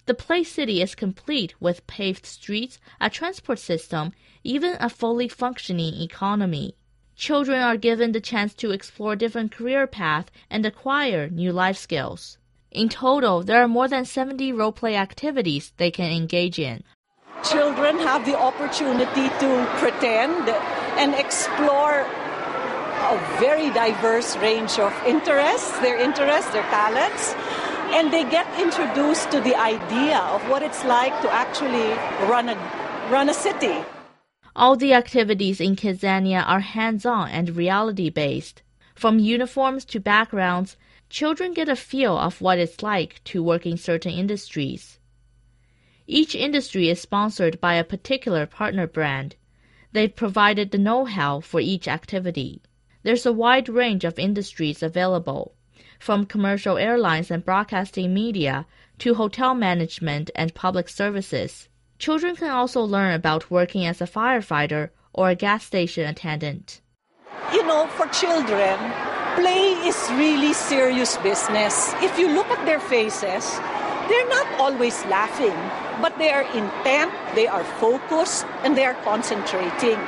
The 0.05 0.13
play 0.13 0.43
city 0.43 0.81
is 0.81 0.95
complete 0.95 1.53
with 1.59 1.85
paved 1.87 2.25
streets, 2.25 2.79
a 2.99 3.09
transport 3.09 3.59
system, 3.59 4.13
even 4.43 4.75
a 4.79 4.89
fully 4.89 5.27
functioning 5.27 6.01
economy. 6.01 6.75
Children 7.15 7.61
are 7.61 7.77
given 7.77 8.11
the 8.11 8.19
chance 8.19 8.53
to 8.55 8.71
explore 8.71 9.15
different 9.15 9.51
career 9.51 9.85
paths 9.85 10.31
and 10.49 10.65
acquire 10.65 11.29
new 11.29 11.51
life 11.51 11.77
skills. 11.77 12.39
In 12.71 12.89
total, 12.89 13.43
there 13.43 13.61
are 13.61 13.67
more 13.67 13.87
than 13.87 14.05
70 14.05 14.53
role 14.53 14.71
play 14.71 14.95
activities 14.95 15.71
they 15.77 15.91
can 15.91 16.11
engage 16.11 16.57
in. 16.57 16.83
Children 17.43 17.97
have 17.99 18.25
the 18.25 18.37
opportunity 18.37 19.29
to 19.39 19.67
pretend 19.77 20.49
and 20.97 21.13
explore 21.15 22.07
a 23.01 23.17
very 23.39 23.69
diverse 23.71 24.37
range 24.37 24.79
of 24.79 24.93
interests, 25.05 25.77
their 25.79 25.97
interests, 25.97 26.51
their 26.51 26.63
talents, 26.69 27.33
and 27.93 28.13
they 28.13 28.23
get 28.23 28.47
introduced 28.59 29.31
to 29.31 29.41
the 29.41 29.55
idea 29.55 30.17
of 30.17 30.47
what 30.49 30.63
it's 30.63 30.85
like 30.85 31.19
to 31.21 31.31
actually 31.31 31.89
run 32.29 32.47
a, 32.49 32.55
run 33.11 33.29
a 33.29 33.33
city. 33.33 33.83
All 34.55 34.75
the 34.75 34.93
activities 34.93 35.59
in 35.59 35.75
Kidzania 35.75 36.47
are 36.47 36.59
hands 36.59 37.05
on 37.05 37.29
and 37.29 37.55
reality 37.55 38.09
based. 38.09 38.61
From 38.95 39.19
uniforms 39.19 39.83
to 39.85 39.99
backgrounds, 39.99 40.77
children 41.09 41.53
get 41.53 41.69
a 41.69 41.75
feel 41.75 42.17
of 42.17 42.39
what 42.39 42.59
it's 42.59 42.83
like 42.83 43.21
to 43.25 43.43
work 43.43 43.65
in 43.65 43.77
certain 43.77 44.13
industries. 44.13 44.99
Each 46.07 46.35
industry 46.35 46.89
is 46.89 46.99
sponsored 46.99 47.59
by 47.61 47.75
a 47.75 47.83
particular 47.83 48.45
partner 48.45 48.87
brand. 48.87 49.35
They've 49.91 50.15
provided 50.15 50.71
the 50.71 50.77
know 50.77 51.05
how 51.05 51.41
for 51.41 51.59
each 51.59 51.87
activity. 51.87 52.61
There's 53.03 53.25
a 53.25 53.33
wide 53.33 53.67
range 53.67 54.03
of 54.03 54.19
industries 54.19 54.83
available, 54.83 55.55
from 55.99 56.25
commercial 56.25 56.77
airlines 56.77 57.31
and 57.31 57.43
broadcasting 57.43 58.13
media 58.13 58.67
to 58.99 59.15
hotel 59.15 59.55
management 59.55 60.29
and 60.35 60.53
public 60.53 60.87
services. 60.87 61.67
Children 61.97 62.35
can 62.35 62.51
also 62.51 62.81
learn 62.81 63.13
about 63.13 63.49
working 63.49 63.85
as 63.85 64.01
a 64.01 64.07
firefighter 64.07 64.89
or 65.13 65.29
a 65.29 65.35
gas 65.35 65.65
station 65.65 66.07
attendant. 66.07 66.81
You 67.51 67.65
know, 67.65 67.87
for 67.87 68.07
children, 68.07 68.77
play 69.35 69.73
is 69.89 69.97
really 70.11 70.53
serious 70.53 71.17
business. 71.17 71.93
If 72.01 72.19
you 72.19 72.29
look 72.29 72.47
at 72.47 72.65
their 72.65 72.79
faces, 72.79 73.59
they're 74.09 74.29
not 74.29 74.47
always 74.59 75.03
laughing, 75.05 75.57
but 76.01 76.17
they 76.17 76.31
are 76.31 76.43
intent, 76.53 77.11
they 77.33 77.47
are 77.47 77.63
focused, 77.79 78.45
and 78.63 78.77
they 78.77 78.85
are 78.85 78.95
concentrating. 79.03 79.99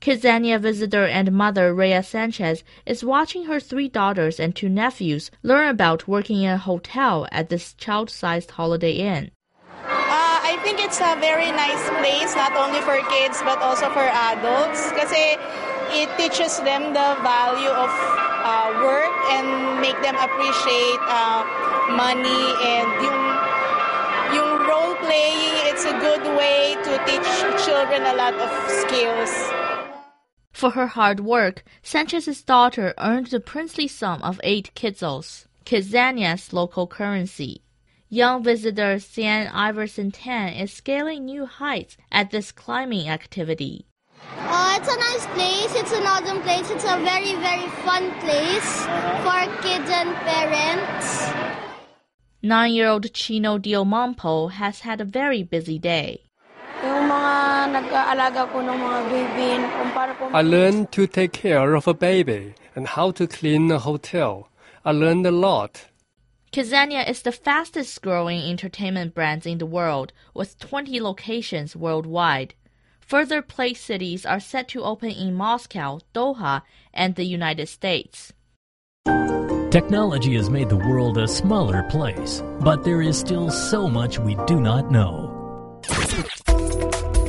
Kidzania 0.00 0.58
visitor 0.58 1.04
and 1.04 1.30
mother 1.30 1.74
Rhea 1.74 2.02
Sanchez 2.02 2.64
is 2.86 3.04
watching 3.04 3.44
her 3.44 3.60
three 3.60 3.88
daughters 3.88 4.40
and 4.40 4.56
two 4.56 4.70
nephews 4.70 5.30
learn 5.42 5.68
about 5.68 6.08
working 6.08 6.40
in 6.42 6.52
a 6.52 6.56
hotel 6.56 7.28
at 7.30 7.50
this 7.50 7.74
child-sized 7.74 8.50
Holiday 8.52 8.92
Inn. 8.92 9.30
Uh, 9.84 10.40
I 10.40 10.56
think 10.64 10.80
it's 10.80 11.00
a 11.04 11.20
very 11.20 11.52
nice 11.52 11.84
place, 12.00 12.34
not 12.34 12.56
only 12.56 12.80
for 12.80 12.96
kids 13.12 13.44
but 13.44 13.60
also 13.60 13.92
for 13.92 14.08
adults, 14.32 14.88
because 14.88 15.12
it 15.12 16.08
teaches 16.16 16.56
them 16.64 16.96
the 16.96 17.08
value 17.20 17.68
of 17.68 17.92
uh, 17.92 18.80
work 18.80 19.12
and 19.36 19.84
make 19.84 20.00
them 20.00 20.16
appreciate 20.16 21.00
uh, 21.12 21.44
money 21.92 22.44
and 22.64 22.88
yung 24.32 24.64
role 24.64 24.96
playing. 25.04 25.60
It's 25.68 25.84
a 25.84 25.92
good 26.00 26.24
way 26.40 26.72
to 26.88 26.92
teach 27.04 27.28
children 27.68 28.08
a 28.08 28.16
lot 28.16 28.32
of 28.32 28.48
skills. 28.88 29.59
For 30.52 30.70
her 30.70 30.88
hard 30.88 31.20
work, 31.20 31.64
Sanchez's 31.82 32.42
daughter 32.42 32.94
earned 32.98 33.28
the 33.28 33.40
princely 33.40 33.88
sum 33.88 34.22
of 34.22 34.40
eight 34.44 34.70
quetzals, 34.74 35.46
Kidzania's 35.64 36.52
local 36.52 36.86
currency. 36.86 37.62
Young 38.08 38.42
visitor 38.42 38.98
Sian 38.98 39.46
Iverson 39.48 40.10
Tan 40.10 40.52
is 40.54 40.72
scaling 40.72 41.24
new 41.24 41.46
heights 41.46 41.96
at 42.10 42.30
this 42.30 42.50
climbing 42.50 43.08
activity. 43.08 43.86
Uh, 44.36 44.78
it's 44.78 44.92
a 44.92 44.98
nice 44.98 45.26
place. 45.26 45.80
It's 45.80 45.92
an 45.92 46.06
awesome 46.06 46.42
place. 46.42 46.68
It's 46.70 46.84
a 46.84 46.98
very, 46.98 47.34
very 47.36 47.68
fun 47.86 48.10
place 48.20 48.84
for 49.22 49.62
kids 49.62 49.88
and 49.88 50.14
parents. 50.26 51.30
Nine 52.42 52.72
year 52.72 52.88
old 52.88 53.12
Chino 53.12 53.58
Diomampo 53.58 54.50
has 54.50 54.80
had 54.80 55.00
a 55.00 55.04
very 55.04 55.42
busy 55.42 55.78
day. 55.78 56.24
I 60.32 60.42
learned 60.42 60.92
to 60.92 61.06
take 61.06 61.32
care 61.32 61.74
of 61.74 61.86
a 61.86 61.94
baby 61.94 62.54
and 62.74 62.86
how 62.86 63.10
to 63.12 63.26
clean 63.26 63.70
a 63.70 63.78
hotel. 63.78 64.48
I 64.84 64.92
learned 64.92 65.26
a 65.26 65.30
lot. 65.30 65.86
Kidzania 66.52 67.08
is 67.08 67.22
the 67.22 67.32
fastest 67.32 68.02
growing 68.02 68.40
entertainment 68.42 69.14
brand 69.14 69.46
in 69.46 69.58
the 69.58 69.66
world 69.66 70.12
with 70.34 70.58
20 70.58 71.00
locations 71.00 71.76
worldwide. 71.76 72.54
Further 73.00 73.40
play 73.42 73.74
cities 73.74 74.26
are 74.26 74.40
set 74.40 74.66
to 74.68 74.82
open 74.82 75.10
in 75.10 75.34
Moscow, 75.34 76.00
Doha, 76.12 76.62
and 76.92 77.14
the 77.14 77.24
United 77.24 77.68
States. 77.68 78.32
Technology 79.70 80.34
has 80.34 80.50
made 80.50 80.68
the 80.68 80.76
world 80.76 81.18
a 81.18 81.28
smaller 81.28 81.84
place, 81.84 82.42
but 82.60 82.82
there 82.82 83.02
is 83.02 83.16
still 83.16 83.50
so 83.50 83.88
much 83.88 84.18
we 84.18 84.34
do 84.46 84.60
not 84.60 84.90
know. 84.90 85.80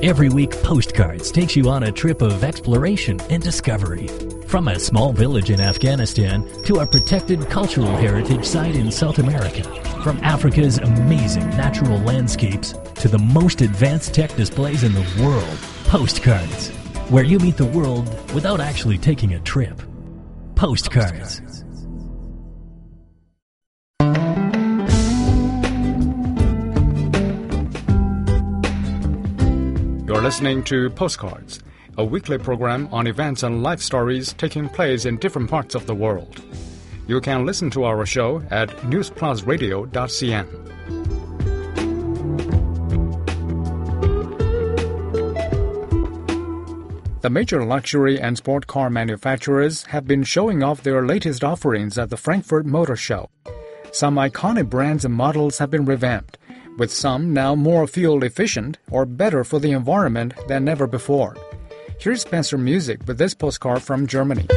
Every 0.04 0.30
week, 0.30 0.50
Postcards 0.64 1.32
takes 1.32 1.56
you 1.56 1.70
on 1.70 1.84
a 1.84 1.92
trip 1.92 2.24
of 2.24 2.44
exploration 2.44 3.20
and 3.30 3.44
discovery. 3.44 4.08
From 4.48 4.68
a 4.68 4.80
small 4.80 5.14
village 5.14 5.52
in 5.52 5.62
Afghanistan 5.62 6.44
to 6.64 6.80
a 6.80 6.88
protected 6.88 7.48
cultural 7.52 7.96
heritage 7.98 8.44
site 8.44 8.76
in 8.76 8.92
South 8.92 9.20
America. 9.20 9.62
From 10.02 10.18
Africa's 10.24 10.80
amazing 10.80 11.48
natural 11.52 12.00
landscapes 12.00 12.74
to 12.96 13.10
the 13.10 13.20
most 13.20 13.62
advanced 13.62 14.16
tech 14.16 14.36
displays 14.36 14.84
in 14.84 14.94
the 14.94 15.06
world. 15.22 15.60
Postcards, 15.86 16.70
where 17.12 17.24
you 17.24 17.38
meet 17.38 17.58
the 17.58 17.66
world 17.66 18.10
without 18.34 18.60
actually 18.60 18.98
taking 18.98 19.36
a 19.36 19.40
trip. 19.42 19.84
Postcards. 20.56 21.42
You're 21.42 21.71
listening 30.32 30.64
to 30.64 30.90
Postcards, 30.92 31.60
a 31.98 32.06
weekly 32.06 32.38
program 32.38 32.88
on 32.94 33.06
events 33.06 33.44
and 33.44 33.62
life 33.62 33.82
stories 33.82 34.32
taking 34.32 34.70
place 34.70 35.04
in 35.04 35.18
different 35.18 35.50
parts 35.50 35.76
of 35.76 35.86
the 35.88 35.94
world. 35.94 36.42
You 37.06 37.20
can 37.20 37.46
listen 37.46 37.70
to 37.72 37.84
our 37.84 38.06
show 38.06 38.42
at 38.50 38.70
newsplusradio.cn. 38.78 40.48
The 47.20 47.30
major 47.30 47.66
luxury 47.66 48.18
and 48.18 48.38
sport 48.38 48.68
car 48.68 48.90
manufacturers 48.90 49.84
have 49.88 50.08
been 50.08 50.24
showing 50.24 50.64
off 50.64 50.82
their 50.82 51.06
latest 51.06 51.44
offerings 51.44 51.98
at 51.98 52.10
the 52.10 52.16
Frankfurt 52.16 52.66
Motor 52.66 52.96
Show. 52.96 53.30
Some 53.92 54.16
iconic 54.16 54.70
brands 54.70 55.04
and 55.04 55.14
models 55.14 55.58
have 55.58 55.70
been 55.70 55.84
revamped, 55.84 56.38
with 56.78 56.92
some 56.92 57.34
now 57.34 57.56
more 57.56 57.88
fuel 57.88 58.24
efficient 58.24 58.78
or 58.90 59.06
better 59.06 59.44
for 59.44 59.60
the 59.60 59.72
environment 59.72 60.34
than 60.48 60.68
ever 60.68 60.88
before. 60.88 61.36
Here's 62.00 62.22
Spencer 62.22 62.58
Music 62.58 63.00
with 63.06 63.18
this 63.18 63.34
postcard 63.34 63.82
from 63.82 64.08
Germany. 64.08 64.48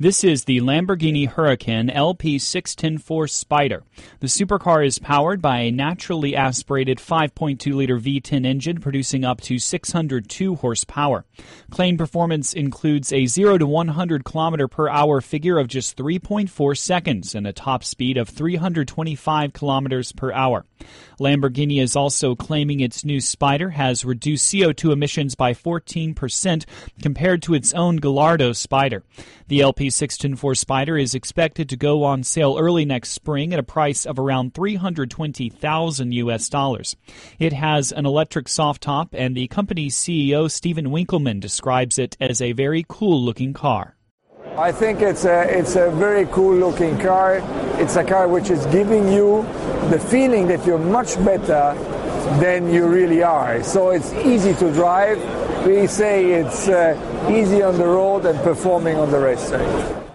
This 0.00 0.22
is 0.22 0.44
the 0.44 0.60
Lamborghini 0.60 1.28
Huracan 1.28 1.92
LP6104 1.92 3.28
Spider. 3.28 3.82
The 4.20 4.28
supercar 4.28 4.86
is 4.86 5.00
powered 5.00 5.42
by 5.42 5.58
a 5.58 5.72
naturally 5.72 6.36
aspirated 6.36 6.98
5.2 6.98 7.74
liter 7.74 7.98
V10 7.98 8.46
engine 8.46 8.80
producing 8.80 9.24
up 9.24 9.40
to 9.40 9.58
602 9.58 10.54
horsepower. 10.54 11.24
Claimed 11.70 11.98
performance 11.98 12.52
includes 12.52 13.12
a 13.12 13.26
0 13.26 13.58
to 13.58 13.66
100 13.66 14.22
km 14.22 14.70
per 14.70 14.88
hour 14.88 15.20
figure 15.20 15.58
of 15.58 15.66
just 15.66 15.96
3.4 15.96 16.78
seconds 16.78 17.34
and 17.34 17.44
a 17.44 17.52
top 17.52 17.82
speed 17.82 18.16
of 18.18 18.28
325 18.28 19.52
kilometers 19.52 20.12
per 20.12 20.32
hour. 20.32 20.64
Lamborghini 21.18 21.82
is 21.82 21.96
also 21.96 22.36
claiming 22.36 22.78
its 22.78 23.04
new 23.04 23.20
Spider 23.20 23.70
has 23.70 24.04
reduced 24.04 24.54
CO2 24.54 24.92
emissions 24.92 25.34
by 25.34 25.54
14% 25.54 26.64
compared 27.02 27.42
to 27.42 27.54
its 27.54 27.72
own 27.74 27.96
Gallardo 27.96 28.52
Spider. 28.52 29.02
The 29.48 29.64
LP6104 29.88 30.56
Spider 30.56 30.98
is 30.98 31.14
expected 31.14 31.68
to 31.68 31.76
go 31.76 32.04
on 32.04 32.22
sale 32.22 32.58
early 32.58 32.84
next 32.84 33.10
spring 33.10 33.54
at 33.54 33.58
a 33.58 33.62
price 33.62 34.04
of 34.04 34.18
around 34.18 34.54
320,000 34.54 36.12
US 36.12 36.48
dollars. 36.48 36.94
It 37.38 37.54
has 37.54 37.90
an 37.90 38.04
electric 38.04 38.48
soft 38.48 38.82
top 38.82 39.14
and 39.14 39.34
the 39.34 39.48
company's 39.48 39.96
CEO 39.96 40.50
Stephan 40.50 40.88
Winkelmann 40.88 41.40
describes 41.40 41.98
it 41.98 42.16
as 42.20 42.42
a 42.42 42.52
very 42.52 42.84
cool 42.86 43.20
looking 43.22 43.54
car. 43.54 43.96
I 44.58 44.72
think 44.72 45.00
it's 45.00 45.24
a, 45.24 45.42
it's 45.58 45.76
a 45.76 45.90
very 45.90 46.26
cool 46.26 46.54
looking 46.54 46.98
car. 46.98 47.40
It's 47.80 47.96
a 47.96 48.04
car 48.04 48.28
which 48.28 48.50
is 48.50 48.66
giving 48.66 49.10
you 49.10 49.42
the 49.88 49.98
feeling 49.98 50.48
that 50.48 50.66
you're 50.66 50.78
much 50.78 51.16
better 51.24 51.74
than 52.40 52.72
you 52.72 52.86
really 52.86 53.22
are. 53.22 53.62
So 53.62 53.90
it's 53.90 54.12
easy 54.12 54.52
to 54.54 54.70
drive. 54.72 55.18
We 55.68 55.86
say 55.86 56.30
it's 56.30 56.66
uh, 56.66 56.96
easy 57.30 57.60
on 57.60 57.76
the 57.76 57.84
road 57.84 58.24
and 58.24 58.42
performing 58.42 58.96
on 58.96 59.10
the 59.10 59.18
racetrack. 59.18 60.07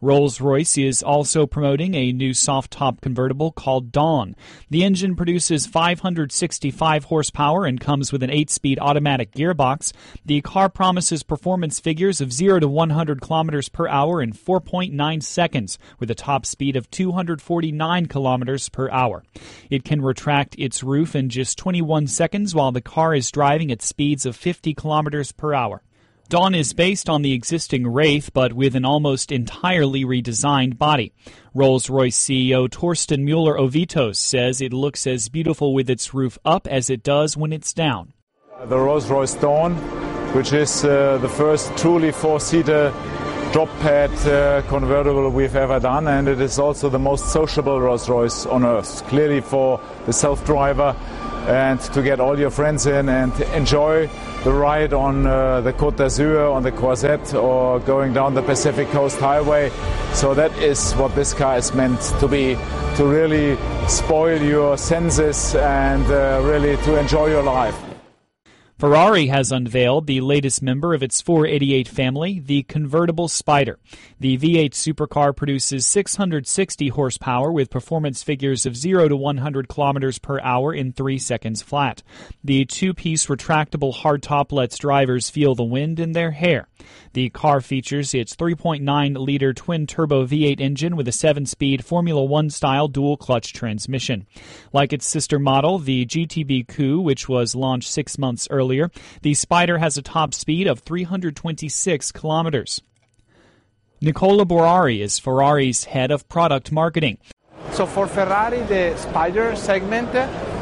Rolls 0.00 0.40
Royce 0.40 0.78
is 0.78 1.02
also 1.02 1.44
promoting 1.44 1.96
a 1.96 2.12
new 2.12 2.32
soft 2.32 2.70
top 2.70 3.00
convertible 3.00 3.50
called 3.50 3.90
Dawn. 3.90 4.36
The 4.70 4.84
engine 4.84 5.16
produces 5.16 5.66
565 5.66 7.04
horsepower 7.04 7.64
and 7.64 7.80
comes 7.80 8.12
with 8.12 8.22
an 8.22 8.30
8 8.30 8.48
speed 8.48 8.78
automatic 8.80 9.32
gearbox. 9.32 9.92
The 10.24 10.40
car 10.40 10.68
promises 10.68 11.24
performance 11.24 11.80
figures 11.80 12.20
of 12.20 12.32
0 12.32 12.60
to 12.60 12.68
100 12.68 13.20
kilometers 13.20 13.68
per 13.68 13.88
hour 13.88 14.22
in 14.22 14.32
4.9 14.32 15.20
seconds, 15.20 15.80
with 15.98 16.12
a 16.12 16.14
top 16.14 16.46
speed 16.46 16.76
of 16.76 16.88
249 16.92 18.06
kilometers 18.06 18.68
per 18.68 18.88
hour. 18.90 19.24
It 19.68 19.82
can 19.82 20.00
retract 20.00 20.54
its 20.58 20.84
roof 20.84 21.16
in 21.16 21.28
just 21.28 21.58
21 21.58 22.06
seconds 22.06 22.54
while 22.54 22.70
the 22.70 22.80
car 22.80 23.16
is 23.16 23.32
driving 23.32 23.72
at 23.72 23.82
speeds 23.82 24.24
of 24.24 24.36
50 24.36 24.74
kilometers 24.74 25.32
per 25.32 25.54
hour. 25.54 25.82
Dawn 26.28 26.54
is 26.54 26.74
based 26.74 27.08
on 27.08 27.22
the 27.22 27.32
existing 27.32 27.86
Wraith, 27.86 28.34
but 28.34 28.52
with 28.52 28.76
an 28.76 28.84
almost 28.84 29.32
entirely 29.32 30.04
redesigned 30.04 30.76
body. 30.76 31.14
Rolls 31.54 31.88
Royce 31.88 32.18
CEO 32.18 32.68
Torsten 32.68 33.24
Müller-Ötvös 33.24 34.16
says 34.16 34.60
it 34.60 34.74
looks 34.74 35.06
as 35.06 35.30
beautiful 35.30 35.72
with 35.72 35.88
its 35.88 36.12
roof 36.12 36.36
up 36.44 36.66
as 36.66 36.90
it 36.90 37.02
does 37.02 37.34
when 37.34 37.50
it's 37.50 37.72
down. 37.72 38.12
The 38.66 38.76
Rolls 38.76 39.08
Royce 39.08 39.36
Dawn, 39.36 39.76
which 40.34 40.52
is 40.52 40.84
uh, 40.84 41.16
the 41.16 41.30
first 41.30 41.74
truly 41.78 42.12
four 42.12 42.40
seater 42.40 42.92
drop 43.52 43.70
pad 43.80 44.10
uh, 44.28 44.60
convertible 44.68 45.30
we've 45.30 45.56
ever 45.56 45.80
done, 45.80 46.08
and 46.08 46.28
it 46.28 46.42
is 46.42 46.58
also 46.58 46.90
the 46.90 46.98
most 46.98 47.28
sociable 47.32 47.80
Rolls 47.80 48.06
Royce 48.06 48.44
on 48.44 48.66
earth. 48.66 49.02
Clearly 49.06 49.40
for 49.40 49.80
the 50.04 50.12
self 50.12 50.44
driver 50.44 50.94
and 51.48 51.80
to 51.80 52.02
get 52.02 52.20
all 52.20 52.38
your 52.38 52.50
friends 52.50 52.86
in 52.86 53.08
and 53.08 53.32
enjoy 53.54 54.06
the 54.44 54.52
ride 54.52 54.92
on 54.92 55.26
uh, 55.26 55.62
the 55.62 55.72
Côte 55.72 55.96
d'Azur, 55.96 56.52
on 56.52 56.62
the 56.62 56.70
Croisette, 56.70 57.34
or 57.34 57.80
going 57.80 58.12
down 58.12 58.34
the 58.34 58.42
Pacific 58.42 58.86
Coast 58.88 59.18
Highway. 59.18 59.70
So 60.12 60.34
that 60.34 60.56
is 60.58 60.92
what 60.92 61.14
this 61.14 61.32
car 61.32 61.56
is 61.56 61.72
meant 61.74 62.00
to 62.20 62.28
be, 62.28 62.54
to 62.96 63.04
really 63.06 63.56
spoil 63.88 64.40
your 64.40 64.76
senses 64.76 65.54
and 65.54 66.04
uh, 66.10 66.42
really 66.44 66.76
to 66.84 67.00
enjoy 67.00 67.28
your 67.28 67.42
life. 67.42 67.87
Ferrari 68.78 69.26
has 69.26 69.50
unveiled 69.50 70.06
the 70.06 70.20
latest 70.20 70.62
member 70.62 70.94
of 70.94 71.02
its 71.02 71.20
488 71.20 71.88
family, 71.88 72.38
the 72.38 72.62
convertible 72.62 73.26
Spider. 73.26 73.80
The 74.20 74.38
V8 74.38 74.70
supercar 74.70 75.34
produces 75.34 75.84
660 75.84 76.86
horsepower 76.90 77.50
with 77.50 77.70
performance 77.70 78.22
figures 78.22 78.66
of 78.66 78.76
0 78.76 79.08
to 79.08 79.16
100 79.16 79.66
kilometers 79.66 80.20
per 80.20 80.38
hour 80.42 80.72
in 80.72 80.92
3 80.92 81.18
seconds 81.18 81.60
flat. 81.60 82.04
The 82.44 82.66
two-piece 82.66 83.26
retractable 83.26 83.92
hardtop 83.92 84.52
lets 84.52 84.78
drivers 84.78 85.28
feel 85.28 85.56
the 85.56 85.64
wind 85.64 85.98
in 85.98 86.12
their 86.12 86.30
hair. 86.30 86.68
The 87.12 87.30
car 87.30 87.60
features 87.60 88.14
its 88.14 88.36
3.9 88.36 89.16
liter 89.16 89.54
twin 89.54 89.86
turbo 89.86 90.26
V8 90.26 90.60
engine 90.60 90.96
with 90.96 91.08
a 91.08 91.12
7 91.12 91.46
speed 91.46 91.84
Formula 91.84 92.22
One 92.22 92.50
style 92.50 92.88
dual 92.88 93.16
clutch 93.16 93.52
transmission. 93.52 94.26
Like 94.72 94.92
its 94.92 95.06
sister 95.06 95.38
model, 95.38 95.78
the 95.78 96.04
GTB 96.06 96.68
Coupe, 96.68 97.04
which 97.04 97.28
was 97.28 97.54
launched 97.54 97.90
six 97.90 98.18
months 98.18 98.46
earlier, 98.50 98.90
the 99.22 99.34
Spider 99.34 99.78
has 99.78 99.96
a 99.96 100.02
top 100.02 100.34
speed 100.34 100.66
of 100.66 100.80
326 100.80 102.12
kilometers. 102.12 102.82
Nicola 104.00 104.44
Boari 104.46 105.00
is 105.00 105.18
Ferrari's 105.18 105.84
head 105.84 106.10
of 106.10 106.28
product 106.28 106.70
marketing. 106.70 107.18
So 107.72 107.86
for 107.86 108.06
Ferrari, 108.06 108.62
the 108.62 108.96
Spider 108.96 109.56
segment 109.56 110.14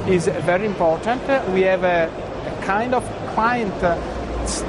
is 0.08 0.26
very 0.26 0.64
important. 0.66 1.22
We 1.52 1.62
have 1.62 1.84
a, 1.84 2.08
a 2.46 2.64
kind 2.64 2.94
of 2.94 3.04
client 3.34 3.74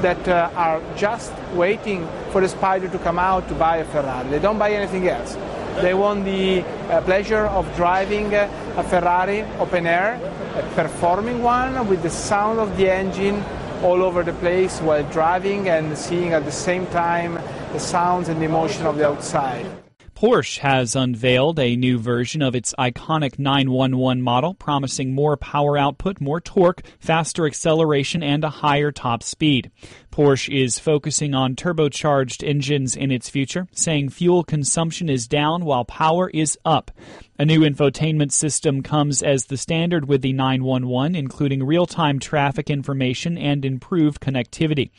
that 0.02 0.28
uh, 0.28 0.50
are 0.54 0.82
just 0.96 1.32
waiting 1.54 2.08
for 2.30 2.40
the 2.40 2.48
Spider 2.48 2.88
to 2.88 2.98
come 2.98 3.18
out 3.18 3.48
to 3.48 3.54
buy 3.54 3.78
a 3.78 3.84
Ferrari. 3.84 4.28
They 4.28 4.38
don't 4.38 4.58
buy 4.58 4.72
anything 4.72 5.08
else. 5.08 5.36
They 5.80 5.94
want 5.94 6.24
the 6.24 6.62
uh, 6.62 7.00
pleasure 7.02 7.46
of 7.46 7.64
driving 7.76 8.34
a 8.34 8.84
Ferrari 8.90 9.42
open 9.60 9.86
air, 9.86 10.20
a 10.56 10.62
performing 10.74 11.42
one 11.42 11.88
with 11.88 12.02
the 12.02 12.10
sound 12.10 12.58
of 12.58 12.76
the 12.76 12.90
engine 12.90 13.44
all 13.82 14.02
over 14.02 14.24
the 14.24 14.32
place 14.34 14.80
while 14.80 15.04
driving 15.12 15.68
and 15.68 15.96
seeing 15.96 16.32
at 16.32 16.44
the 16.44 16.52
same 16.52 16.86
time 16.88 17.34
the 17.72 17.78
sounds 17.78 18.28
and 18.28 18.40
the 18.40 18.46
emotion 18.46 18.86
of 18.86 18.96
the 18.96 19.06
outside. 19.06 19.77
Porsche 20.20 20.58
has 20.58 20.96
unveiled 20.96 21.60
a 21.60 21.76
new 21.76 21.96
version 21.96 22.42
of 22.42 22.56
its 22.56 22.74
iconic 22.76 23.38
911 23.38 24.20
model, 24.20 24.52
promising 24.52 25.14
more 25.14 25.36
power 25.36 25.78
output, 25.78 26.20
more 26.20 26.40
torque, 26.40 26.82
faster 26.98 27.46
acceleration, 27.46 28.20
and 28.20 28.42
a 28.42 28.50
higher 28.50 28.90
top 28.90 29.22
speed. 29.22 29.70
Porsche 30.10 30.52
is 30.52 30.80
focusing 30.80 31.34
on 31.34 31.54
turbocharged 31.54 32.44
engines 32.44 32.96
in 32.96 33.12
its 33.12 33.30
future, 33.30 33.68
saying 33.70 34.08
fuel 34.08 34.42
consumption 34.42 35.08
is 35.08 35.28
down 35.28 35.64
while 35.64 35.84
power 35.84 36.28
is 36.30 36.58
up. 36.64 36.90
A 37.38 37.44
new 37.44 37.60
infotainment 37.60 38.32
system 38.32 38.82
comes 38.82 39.22
as 39.22 39.44
the 39.44 39.56
standard 39.56 40.08
with 40.08 40.22
the 40.22 40.32
911, 40.32 41.14
including 41.14 41.62
real 41.62 41.86
time 41.86 42.18
traffic 42.18 42.70
information 42.70 43.38
and 43.38 43.64
improved 43.64 44.20
connectivity. 44.20 44.90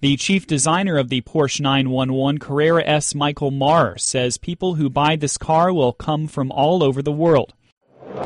The 0.00 0.18
chief 0.18 0.46
designer 0.46 0.98
of 0.98 1.08
the 1.08 1.22
Porsche 1.22 1.62
911 1.62 2.38
Carrera 2.38 2.84
S, 2.84 3.14
Michael 3.14 3.50
Mauer, 3.50 3.98
says 3.98 4.36
people 4.36 4.74
who 4.74 4.90
buy 4.90 5.16
this 5.16 5.38
car 5.38 5.72
will 5.72 5.94
come 5.94 6.26
from 6.26 6.52
all 6.52 6.82
over 6.82 7.00
the 7.00 7.10
world. 7.10 7.54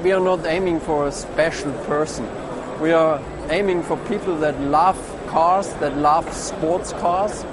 We 0.02 0.11
are 0.11 0.18
not 0.18 0.44
aiming 0.46 0.80
for 0.80 1.06
a 1.06 1.12
special 1.12 1.72
person. 1.85 2.26
We 2.80 2.90
are 2.90 3.22
aiming 3.50 3.85
for 3.85 3.96
people 4.09 4.37
that 4.38 4.61
love 4.61 4.98
cars, 5.28 5.72
that 5.74 5.96
love 5.96 6.33
sports 6.35 6.92
cars, 6.94 7.44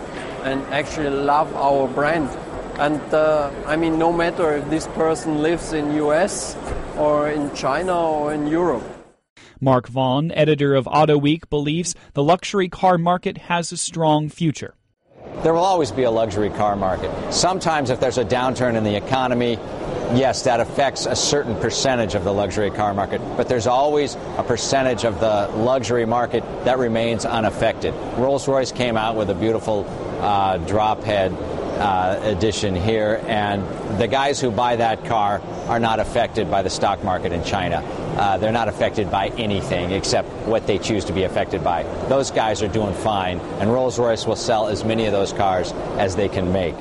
and 0.41 0.63
actually 0.73 1.11
love 1.11 1.55
our 1.55 1.87
brand. 1.87 2.27
And 2.79 2.99
uh, 3.13 3.51
I 3.67 3.75
mean, 3.75 3.99
no 3.99 4.11
matter 4.11 4.57
if 4.57 4.67
this 4.71 4.87
person 4.87 5.43
lives 5.43 5.73
in 5.73 5.93
US 5.93 6.57
or 6.97 7.29
in 7.29 7.53
China 7.53 7.95
or 7.95 8.33
in 8.33 8.47
Europe. 8.47 8.96
Mark 9.59 9.87
Vaughn, 9.87 10.31
editor 10.31 10.75
of 10.75 10.87
Auto 10.87 11.17
Week, 11.17 11.49
believes 11.49 11.95
the 12.13 12.23
luxury 12.23 12.69
car 12.69 12.97
market 12.97 13.37
has 13.37 13.71
a 13.71 13.77
strong 13.77 14.29
future. 14.29 14.75
There 15.43 15.53
will 15.53 15.63
always 15.63 15.91
be 15.91 16.03
a 16.03 16.11
luxury 16.11 16.49
car 16.49 16.75
market. 16.75 17.11
Sometimes, 17.31 17.89
if 17.89 17.99
there's 17.99 18.17
a 18.17 18.25
downturn 18.25 18.75
in 18.75 18.83
the 18.83 18.95
economy, 18.95 19.53
yes, 20.13 20.43
that 20.43 20.59
affects 20.59 21.05
a 21.05 21.15
certain 21.15 21.55
percentage 21.59 22.15
of 22.15 22.23
the 22.23 22.33
luxury 22.33 22.71
car 22.71 22.93
market, 22.93 23.21
but 23.35 23.47
there's 23.47 23.67
always 23.67 24.15
a 24.37 24.43
percentage 24.43 25.05
of 25.05 25.19
the 25.19 25.47
luxury 25.55 26.05
market 26.05 26.43
that 26.65 26.79
remains 26.79 27.25
unaffected. 27.25 27.93
Rolls 28.17 28.47
Royce 28.47 28.71
came 28.71 28.97
out 28.97 29.15
with 29.15 29.29
a 29.29 29.35
beautiful 29.35 29.85
uh, 30.21 30.57
drop 30.57 31.03
head 31.03 31.31
uh, 31.77 32.19
edition 32.23 32.75
here, 32.75 33.21
and 33.27 33.63
the 33.99 34.07
guys 34.07 34.39
who 34.41 34.51
buy 34.51 34.75
that 34.75 35.05
car 35.05 35.41
are 35.67 35.79
not 35.79 35.99
affected 35.99 36.49
by 36.49 36.61
the 36.61 36.69
stock 36.69 37.03
market 37.03 37.31
in 37.31 37.43
China. 37.43 37.77
Uh, 38.17 38.37
they're 38.37 38.51
not 38.51 38.67
affected 38.67 39.11
by 39.11 39.27
anything 39.37 39.91
except 39.91 40.27
what 40.47 40.65
they 40.65 40.77
choose 40.77 41.05
to 41.05 41.13
be 41.13 41.23
affected 41.23 41.63
by. 41.63 41.83
Those 42.07 42.31
guys 42.31 42.63
are 42.63 42.67
doing 42.67 42.93
fine, 42.95 43.39
and 43.59 43.71
Rolls 43.71 43.99
Royce 43.99 44.25
will 44.25 44.35
sell 44.35 44.67
as 44.67 44.83
many 44.83 45.05
of 45.05 45.11
those 45.11 45.33
cars 45.33 45.71
as 45.97 46.15
they 46.15 46.27
can 46.27 46.51
make. 46.51 46.75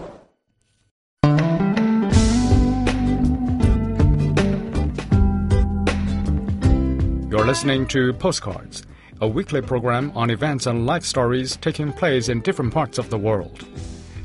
You're 7.29 7.45
listening 7.45 7.87
to 7.89 8.15
Postcards, 8.15 8.87
a 9.21 9.29
weekly 9.29 9.61
program 9.61 10.11
on 10.15 10.31
events 10.31 10.67
and 10.67 10.87
life 10.87 11.05
stories 11.05 11.57
taking 11.57 11.93
place 11.93 12.31
in 12.31 12.41
different 12.41 12.73
parts 12.73 12.97
of 12.97 13.11
the 13.11 13.19
world. 13.19 13.67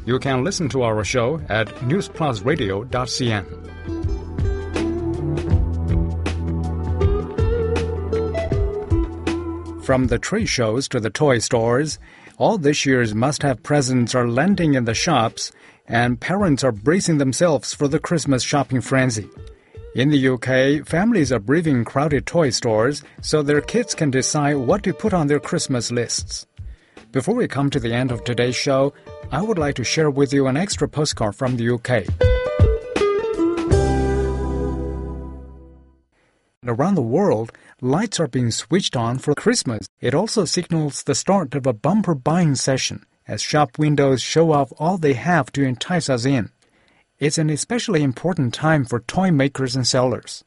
You 0.05 0.17
can 0.19 0.43
listen 0.43 0.67
to 0.69 0.81
our 0.81 1.03
show 1.03 1.39
at 1.47 1.67
newsplusradio.cn. 1.85 3.81
From 9.83 10.07
the 10.07 10.19
trade 10.19 10.47
shows 10.47 10.87
to 10.87 10.99
the 10.99 11.09
toy 11.09 11.39
stores, 11.39 11.99
all 12.37 12.57
this 12.57 12.85
year's 12.85 13.13
must 13.13 13.43
have 13.43 13.61
presents 13.61 14.15
are 14.15 14.27
landing 14.27 14.73
in 14.73 14.85
the 14.85 14.93
shops, 14.93 15.51
and 15.87 16.19
parents 16.19 16.63
are 16.63 16.71
bracing 16.71 17.17
themselves 17.17 17.73
for 17.73 17.87
the 17.87 17.99
Christmas 17.99 18.41
shopping 18.41 18.81
frenzy. 18.81 19.29
In 19.93 20.09
the 20.09 20.29
UK, 20.29 20.87
families 20.87 21.31
are 21.31 21.39
braving 21.39 21.83
crowded 21.83 22.25
toy 22.25 22.49
stores 22.49 23.03
so 23.21 23.43
their 23.43 23.59
kids 23.59 23.93
can 23.93 24.09
decide 24.09 24.55
what 24.55 24.81
to 24.83 24.93
put 24.93 25.13
on 25.13 25.27
their 25.27 25.39
Christmas 25.39 25.91
lists. 25.91 26.47
Before 27.11 27.35
we 27.35 27.47
come 27.49 27.69
to 27.69 27.79
the 27.79 27.93
end 27.93 28.09
of 28.09 28.23
today's 28.23 28.55
show, 28.55 28.93
I 29.33 29.41
would 29.41 29.57
like 29.57 29.75
to 29.75 29.85
share 29.85 30.09
with 30.09 30.33
you 30.33 30.47
an 30.47 30.57
extra 30.57 30.89
postcard 30.89 31.37
from 31.37 31.55
the 31.55 31.69
UK. 31.69 32.03
Around 36.67 36.95
the 36.95 37.01
world, 37.01 37.53
lights 37.79 38.19
are 38.19 38.27
being 38.27 38.51
switched 38.51 38.97
on 38.97 39.19
for 39.19 39.33
Christmas. 39.33 39.87
It 40.01 40.13
also 40.13 40.43
signals 40.43 41.03
the 41.03 41.15
start 41.15 41.55
of 41.55 41.65
a 41.65 41.71
bumper 41.71 42.13
buying 42.13 42.55
session 42.55 43.05
as 43.25 43.41
shop 43.41 43.79
windows 43.79 44.21
show 44.21 44.51
off 44.51 44.73
all 44.77 44.97
they 44.97 45.13
have 45.13 45.49
to 45.53 45.63
entice 45.63 46.09
us 46.09 46.25
in. 46.25 46.49
It's 47.17 47.37
an 47.37 47.49
especially 47.49 48.03
important 48.03 48.53
time 48.53 48.83
for 48.83 48.99
toy 48.99 49.31
makers 49.31 49.77
and 49.77 49.87
sellers. 49.87 50.43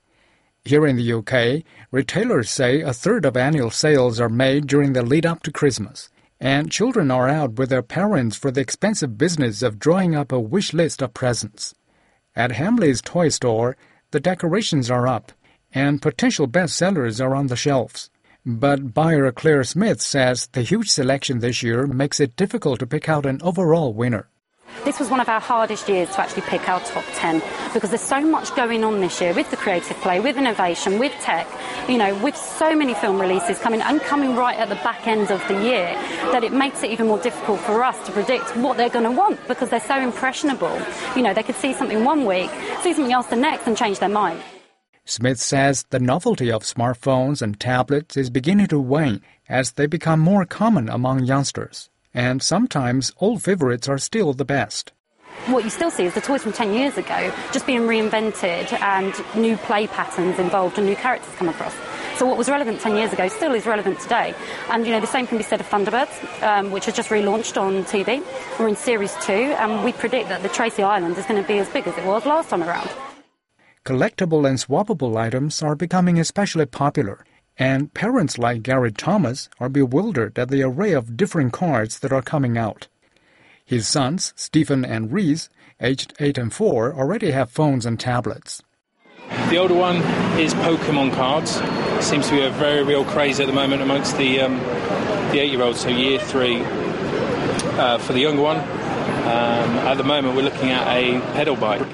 Here 0.63 0.87
in 0.87 0.97
the 0.97 1.13
UK, 1.13 1.65
retailers 1.91 2.51
say 2.51 2.83
a 2.83 2.93
third 2.93 3.25
of 3.25 3.37
annual 3.37 3.71
sales 3.71 4.21
are 4.21 4.29
made 4.29 4.67
during 4.67 4.93
the 4.93 5.03
lead 5.03 5.25
up 5.25 5.43
to 5.45 5.51
Christmas, 5.51 6.11
and 6.45 6.71
children 6.71 7.11
are 7.11 7.27
out 7.27 7.55
with 7.55 7.71
their 7.71 7.83
parents 7.83 8.37
for 8.37 8.51
the 8.51 8.61
expensive 8.61 9.17
business 9.17 9.63
of 9.63 9.79
drawing 9.79 10.15
up 10.15 10.31
a 10.31 10.39
wish 10.39 10.75
list 10.75 11.01
of 11.01 11.15
presents. 11.15 11.75
At 12.37 12.53
Hamley's 12.53 13.01
toy 13.01 13.31
store, 13.31 13.79
the 14.11 14.21
decorations 14.21 14.91
are 14.91 15.09
up, 15.09 15.33
and 15.73 16.03
potential 16.03 16.47
bestsellers 16.47 17.19
are 17.19 17.35
on 17.35 17.47
the 17.47 17.57
shelves. 17.57 18.11
But 18.45 18.93
buyer 18.93 19.33
Claire 19.33 19.65
Smith 19.65 20.03
says 20.03 20.49
the 20.53 20.61
huge 20.61 20.91
selection 20.91 21.39
this 21.39 21.63
year 21.63 21.87
makes 21.87 22.21
it 22.21 22.37
difficult 22.37 22.79
to 22.81 22.87
pick 22.87 23.09
out 23.09 23.25
an 23.25 23.41
overall 23.41 23.95
winner. 23.95 24.29
This 24.85 24.99
was 24.99 25.09
one 25.09 25.21
of 25.21 25.29
our 25.29 25.41
hardest 25.41 25.89
years 25.89 26.11
to 26.11 26.21
actually 26.21 26.43
pick 26.43 26.69
our 26.69 26.81
top 26.81 27.05
10 27.15 27.43
because 27.73 27.91
there's 27.91 28.03
so 28.03 28.21
much 28.21 28.55
going 28.55 28.85
on 28.85 29.01
this 29.01 29.21
year 29.21 29.33
with 29.33 29.51
the 29.51 29.57
creative 29.57 29.97
play, 29.99 30.21
with 30.21 30.37
innovation, 30.37 30.99
with 30.99 31.13
tech, 31.21 31.47
you 31.89 31.97
know, 31.97 32.15
with 32.23 32.37
so 32.37 32.75
many 32.75 32.93
film 32.95 33.21
releases 33.21 33.59
coming 33.59 33.81
and 33.81 34.01
coming 34.03 34.37
right 34.37 34.59
at 34.59 34.69
the 34.69 34.75
back 34.77 35.07
end 35.07 35.31
of 35.31 35.47
the 35.49 35.55
year 35.63 35.95
that 36.33 36.45
it 36.45 36.53
makes 36.53 36.83
it 36.83 36.91
even 36.91 37.07
more 37.07 37.19
difficult 37.19 37.61
for 37.61 37.83
us 37.83 38.05
to 38.07 38.13
predict 38.13 38.57
what 38.57 38.77
they're 38.77 38.91
going 38.91 39.05
to 39.05 39.11
want 39.11 39.41
because 39.49 39.71
they're 39.71 39.81
so 39.81 39.99
impressionable. 39.99 40.79
You 41.17 41.23
know, 41.23 41.33
they 41.33 41.43
could 41.43 41.57
see 41.57 41.73
something 41.73 42.05
one 42.05 42.27
week, 42.27 42.51
see 42.83 42.93
something 42.93 43.13
else 43.13 43.27
the 43.27 43.37
next 43.37 43.67
and 43.67 43.77
change 43.77 44.01
their 44.01 44.09
mind. 44.11 44.41
Smith 45.07 45.39
says 45.39 45.85
the 45.91 46.01
novelty 46.01 46.51
of 46.51 46.63
smartphones 46.63 47.43
and 47.43 47.59
tablets 47.61 48.17
is 48.17 48.31
beginning 48.31 48.67
to 48.69 48.79
wane 48.79 49.23
as 49.49 49.73
they 49.73 49.87
become 49.87 50.21
more 50.21 50.45
common 50.45 50.89
among 50.89 51.25
youngsters 51.25 51.91
and 52.15 52.43
sometimes 52.43 53.13
old 53.19 53.43
favorites 53.43 53.89
are 53.89 53.99
still 53.99 54.33
the 54.33 54.45
best. 54.45 54.93
What 55.47 55.65
you 55.65 55.71
still 55.71 55.91
see 55.91 56.05
is 56.05 56.15
the 56.15 56.23
toys 56.23 56.43
from 56.43 56.53
10 56.53 56.73
years 56.73 56.97
ago 56.97 57.35
just 57.53 57.67
being 57.67 57.83
reinvented 57.83 58.73
and 58.81 59.13
new 59.37 59.57
play 59.59 59.87
patterns 59.89 60.39
involved 60.39 60.79
and 60.79 60.87
new 60.87 60.97
characters 60.97 61.35
come 61.35 61.51
across. 61.51 61.75
So 62.17 62.27
what 62.27 62.39
was 62.39 62.49
relevant 62.49 62.81
10 62.81 62.95
years 62.95 63.13
ago 63.13 63.27
still 63.27 63.55
is 63.55 63.67
relevant 63.67 63.99
today. 63.99 64.35
And, 64.71 64.87
you 64.87 64.93
know, 64.93 65.01
the 65.01 65.07
same 65.07 65.27
can 65.27 65.37
be 65.37 65.43
said 65.43 65.61
of 65.61 65.69
Thunderbirds, 65.69 66.43
um, 66.43 66.71
which 66.71 66.85
has 66.87 66.95
just 66.95 67.11
relaunched 67.11 67.61
on 67.61 67.85
TV. 67.85 68.23
We're 68.59 68.69
in 68.69 68.77
Series 68.77 69.13
2, 69.23 69.33
and 69.33 69.85
we 69.85 69.93
predict 69.93 70.29
that 70.29 70.43
the 70.43 70.49
Tracy 70.49 70.85
Island 70.85 71.19
is 71.19 71.27
going 71.27 71.43
to 71.43 71.47
be 71.47 71.59
as 71.59 71.69
big 71.69 71.89
as 71.89 71.99
it 71.99 72.07
was 72.07 72.25
last 72.25 72.51
time 72.51 72.63
around. 72.63 72.89
Collectible 73.85 74.49
and 74.49 74.59
swappable 74.59 75.17
items 75.17 75.61
are 75.61 75.75
becoming 75.75 76.19
especially 76.21 76.67
popular, 76.67 77.25
and 77.59 77.93
parents 77.95 78.39
like 78.39 78.63
Gary 78.63 78.93
Thomas 78.93 79.49
are 79.61 79.69
bewildered 79.69 80.39
at 80.39 80.49
the 80.49 80.63
array 80.63 80.93
of 80.93 81.17
different 81.17 81.53
cards 81.53 82.01
that 82.01 82.13
are 82.13 82.23
coming 82.23 82.59
out. 82.59 82.89
His 83.65 83.89
sons, 83.89 84.33
Stephen 84.37 84.85
and 84.85 85.13
Reese, 85.13 85.49
aged 85.81 86.15
8 86.21 86.39
and 86.39 86.53
4, 86.53 86.95
already 86.95 87.31
have 87.31 87.51
phones 87.51 87.87
and 87.87 87.99
tablets. 87.99 88.63
The 89.49 89.57
older 89.57 89.75
one 89.75 89.97
is 90.39 90.53
Pokemon 90.55 91.15
cards. 91.15 91.61
Seems 92.05 92.29
to 92.29 92.35
be 92.35 92.43
a 92.43 92.51
very 92.51 92.83
real 92.83 93.05
craze 93.05 93.41
at 93.41 93.47
the 93.47 93.53
moment 93.53 93.83
amongst 93.83 94.17
the 94.19 94.41
um, 94.41 94.59
the 95.31 95.39
eight-year-olds, 95.41 95.81
so 95.81 95.89
year 95.89 96.19
three. 96.19 96.63
Uh, 97.77 97.99
for 97.99 98.13
the 98.13 98.21
younger 98.21 98.43
one, 98.43 98.59
um, 98.59 98.65
at 99.89 99.95
the 99.95 100.05
moment 100.05 100.37
we're 100.37 100.43
looking 100.43 100.71
at 100.71 100.87
a 100.87 101.21
pedal 101.33 101.57
bike. 101.57 101.87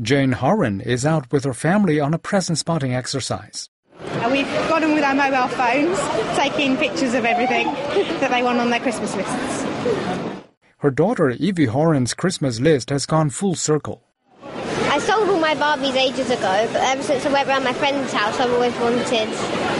Jane 0.00 0.32
Horan 0.32 0.80
is 0.80 1.04
out 1.04 1.30
with 1.32 1.44
her 1.44 1.52
family 1.52 2.00
on 2.00 2.14
a 2.14 2.18
present 2.18 2.58
spotting 2.58 2.94
exercise. 2.94 3.68
And 4.22 4.32
we've 4.32 4.46
gone 4.68 4.84
on 4.84 4.94
with 4.94 5.04
our 5.04 5.14
mobile 5.14 5.48
phones, 5.48 5.98
taking 6.36 6.76
pictures 6.76 7.14
of 7.14 7.24
everything 7.24 7.66
that 8.20 8.30
they 8.30 8.42
want 8.42 8.58
on 8.58 8.70
their 8.70 8.80
Christmas 8.80 9.14
lists. 9.14 9.64
Her 10.78 10.90
daughter 10.90 11.30
Evie 11.30 11.66
Horan's 11.66 12.12
Christmas 12.12 12.60
list 12.60 12.90
has 12.90 13.06
gone 13.06 13.30
full 13.30 13.54
circle. 13.54 14.02
I 14.42 14.98
sold 14.98 15.28
all 15.28 15.38
my 15.38 15.54
Barbies 15.54 15.94
ages 15.94 16.28
ago, 16.28 16.68
but 16.72 16.82
ever 16.82 17.02
since 17.02 17.24
I 17.24 17.32
went 17.32 17.48
round 17.48 17.64
my 17.64 17.72
friend's 17.72 18.12
house, 18.12 18.38
I've 18.38 18.52
always 18.52 18.74
wanted 18.74 19.28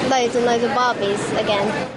loads 0.09 0.35
and 0.37 0.47
loads 0.47 0.65
of 0.65 0.71
Barbies 0.71 1.41
again. 1.41 1.91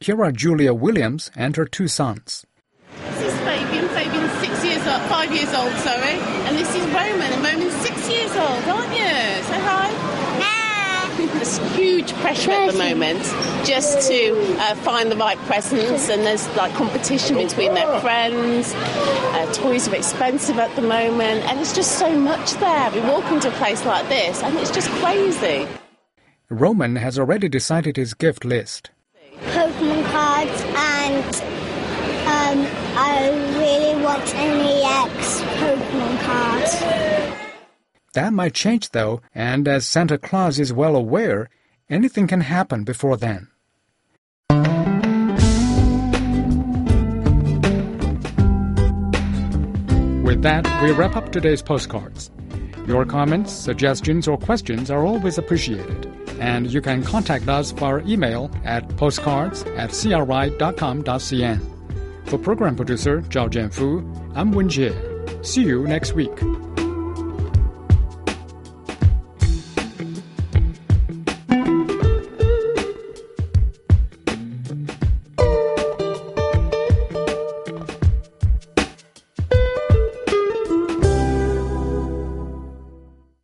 Here 0.00 0.22
are 0.22 0.30
Julia 0.30 0.74
Williams 0.74 1.30
and 1.34 1.56
her 1.56 1.64
two 1.64 1.88
sons. 1.88 2.44
This 2.92 3.32
is 3.32 3.40
Fabian. 3.40 3.88
Fabian's 3.88 4.32
six 4.38 4.62
years 4.64 4.86
old, 4.86 5.02
five 5.08 5.32
years 5.32 5.52
old, 5.54 5.72
sorry. 5.78 6.20
And 6.46 6.56
this 6.56 6.74
is 6.74 6.84
Roman, 6.86 7.32
and 7.32 7.42
Roman's 7.42 7.74
six 7.76 8.08
years 8.10 8.30
old, 8.36 8.64
aren't 8.68 8.92
you? 8.92 9.42
Say 9.48 9.60
hi. 9.60 9.65
There's 11.46 11.76
huge 11.76 12.12
pressure 12.14 12.50
at 12.50 12.72
the 12.72 12.76
moment 12.76 13.22
just 13.64 14.08
to 14.08 14.32
uh, 14.58 14.74
find 14.74 15.12
the 15.12 15.16
right 15.16 15.38
presents, 15.46 16.08
and 16.08 16.22
there's 16.22 16.44
like 16.56 16.74
competition 16.74 17.36
between 17.36 17.72
their 17.72 18.00
friends. 18.00 18.72
Uh, 18.74 19.52
toys 19.52 19.86
are 19.86 19.94
expensive 19.94 20.58
at 20.58 20.74
the 20.74 20.82
moment, 20.82 21.44
and 21.44 21.60
it's 21.60 21.72
just 21.72 22.00
so 22.00 22.18
much 22.18 22.54
there. 22.54 22.90
We 22.90 23.00
walk 23.02 23.30
into 23.30 23.46
a 23.46 23.52
place 23.52 23.86
like 23.86 24.08
this, 24.08 24.42
and 24.42 24.56
it's 24.56 24.72
just 24.72 24.90
crazy. 25.02 25.68
Roman 26.50 26.96
has 26.96 27.16
already 27.16 27.48
decided 27.48 27.96
his 27.96 28.12
gift 28.12 28.44
list. 28.44 28.90
Pokemon 29.42 30.04
cards 30.10 30.62
and 30.74 31.36
um, 32.26 32.66
I 32.98 33.28
really 33.56 34.02
want 34.02 34.34
an 34.34 34.60
EX 34.62 35.42
Pokemon 35.60 36.20
cards. 36.24 37.45
That 38.16 38.32
might 38.32 38.54
change, 38.54 38.92
though, 38.92 39.20
and 39.34 39.68
as 39.68 39.86
Santa 39.86 40.16
Claus 40.16 40.58
is 40.58 40.72
well 40.72 40.96
aware, 40.96 41.50
anything 41.90 42.26
can 42.26 42.40
happen 42.40 42.82
before 42.82 43.18
then. 43.18 43.48
With 50.24 50.40
that, 50.40 50.64
we 50.82 50.92
wrap 50.92 51.14
up 51.14 51.30
today's 51.30 51.60
postcards. 51.60 52.30
Your 52.86 53.04
comments, 53.04 53.52
suggestions, 53.52 54.26
or 54.26 54.38
questions 54.38 54.90
are 54.90 55.04
always 55.04 55.36
appreciated, 55.36 56.06
and 56.40 56.72
you 56.72 56.80
can 56.80 57.02
contact 57.02 57.46
us 57.50 57.72
via 57.72 57.98
email 58.06 58.50
at 58.64 58.88
postcards 58.96 59.62
at 59.76 59.90
cri.com.cn. 59.90 61.60
For 62.30 62.38
program 62.38 62.76
producer 62.76 63.20
Zhao 63.20 63.50
Jianfu, 63.50 64.32
I'm 64.34 64.52
Wen 64.52 64.70
Jie. 64.70 65.44
See 65.44 65.64
you 65.64 65.86
next 65.86 66.14
week. 66.14 66.40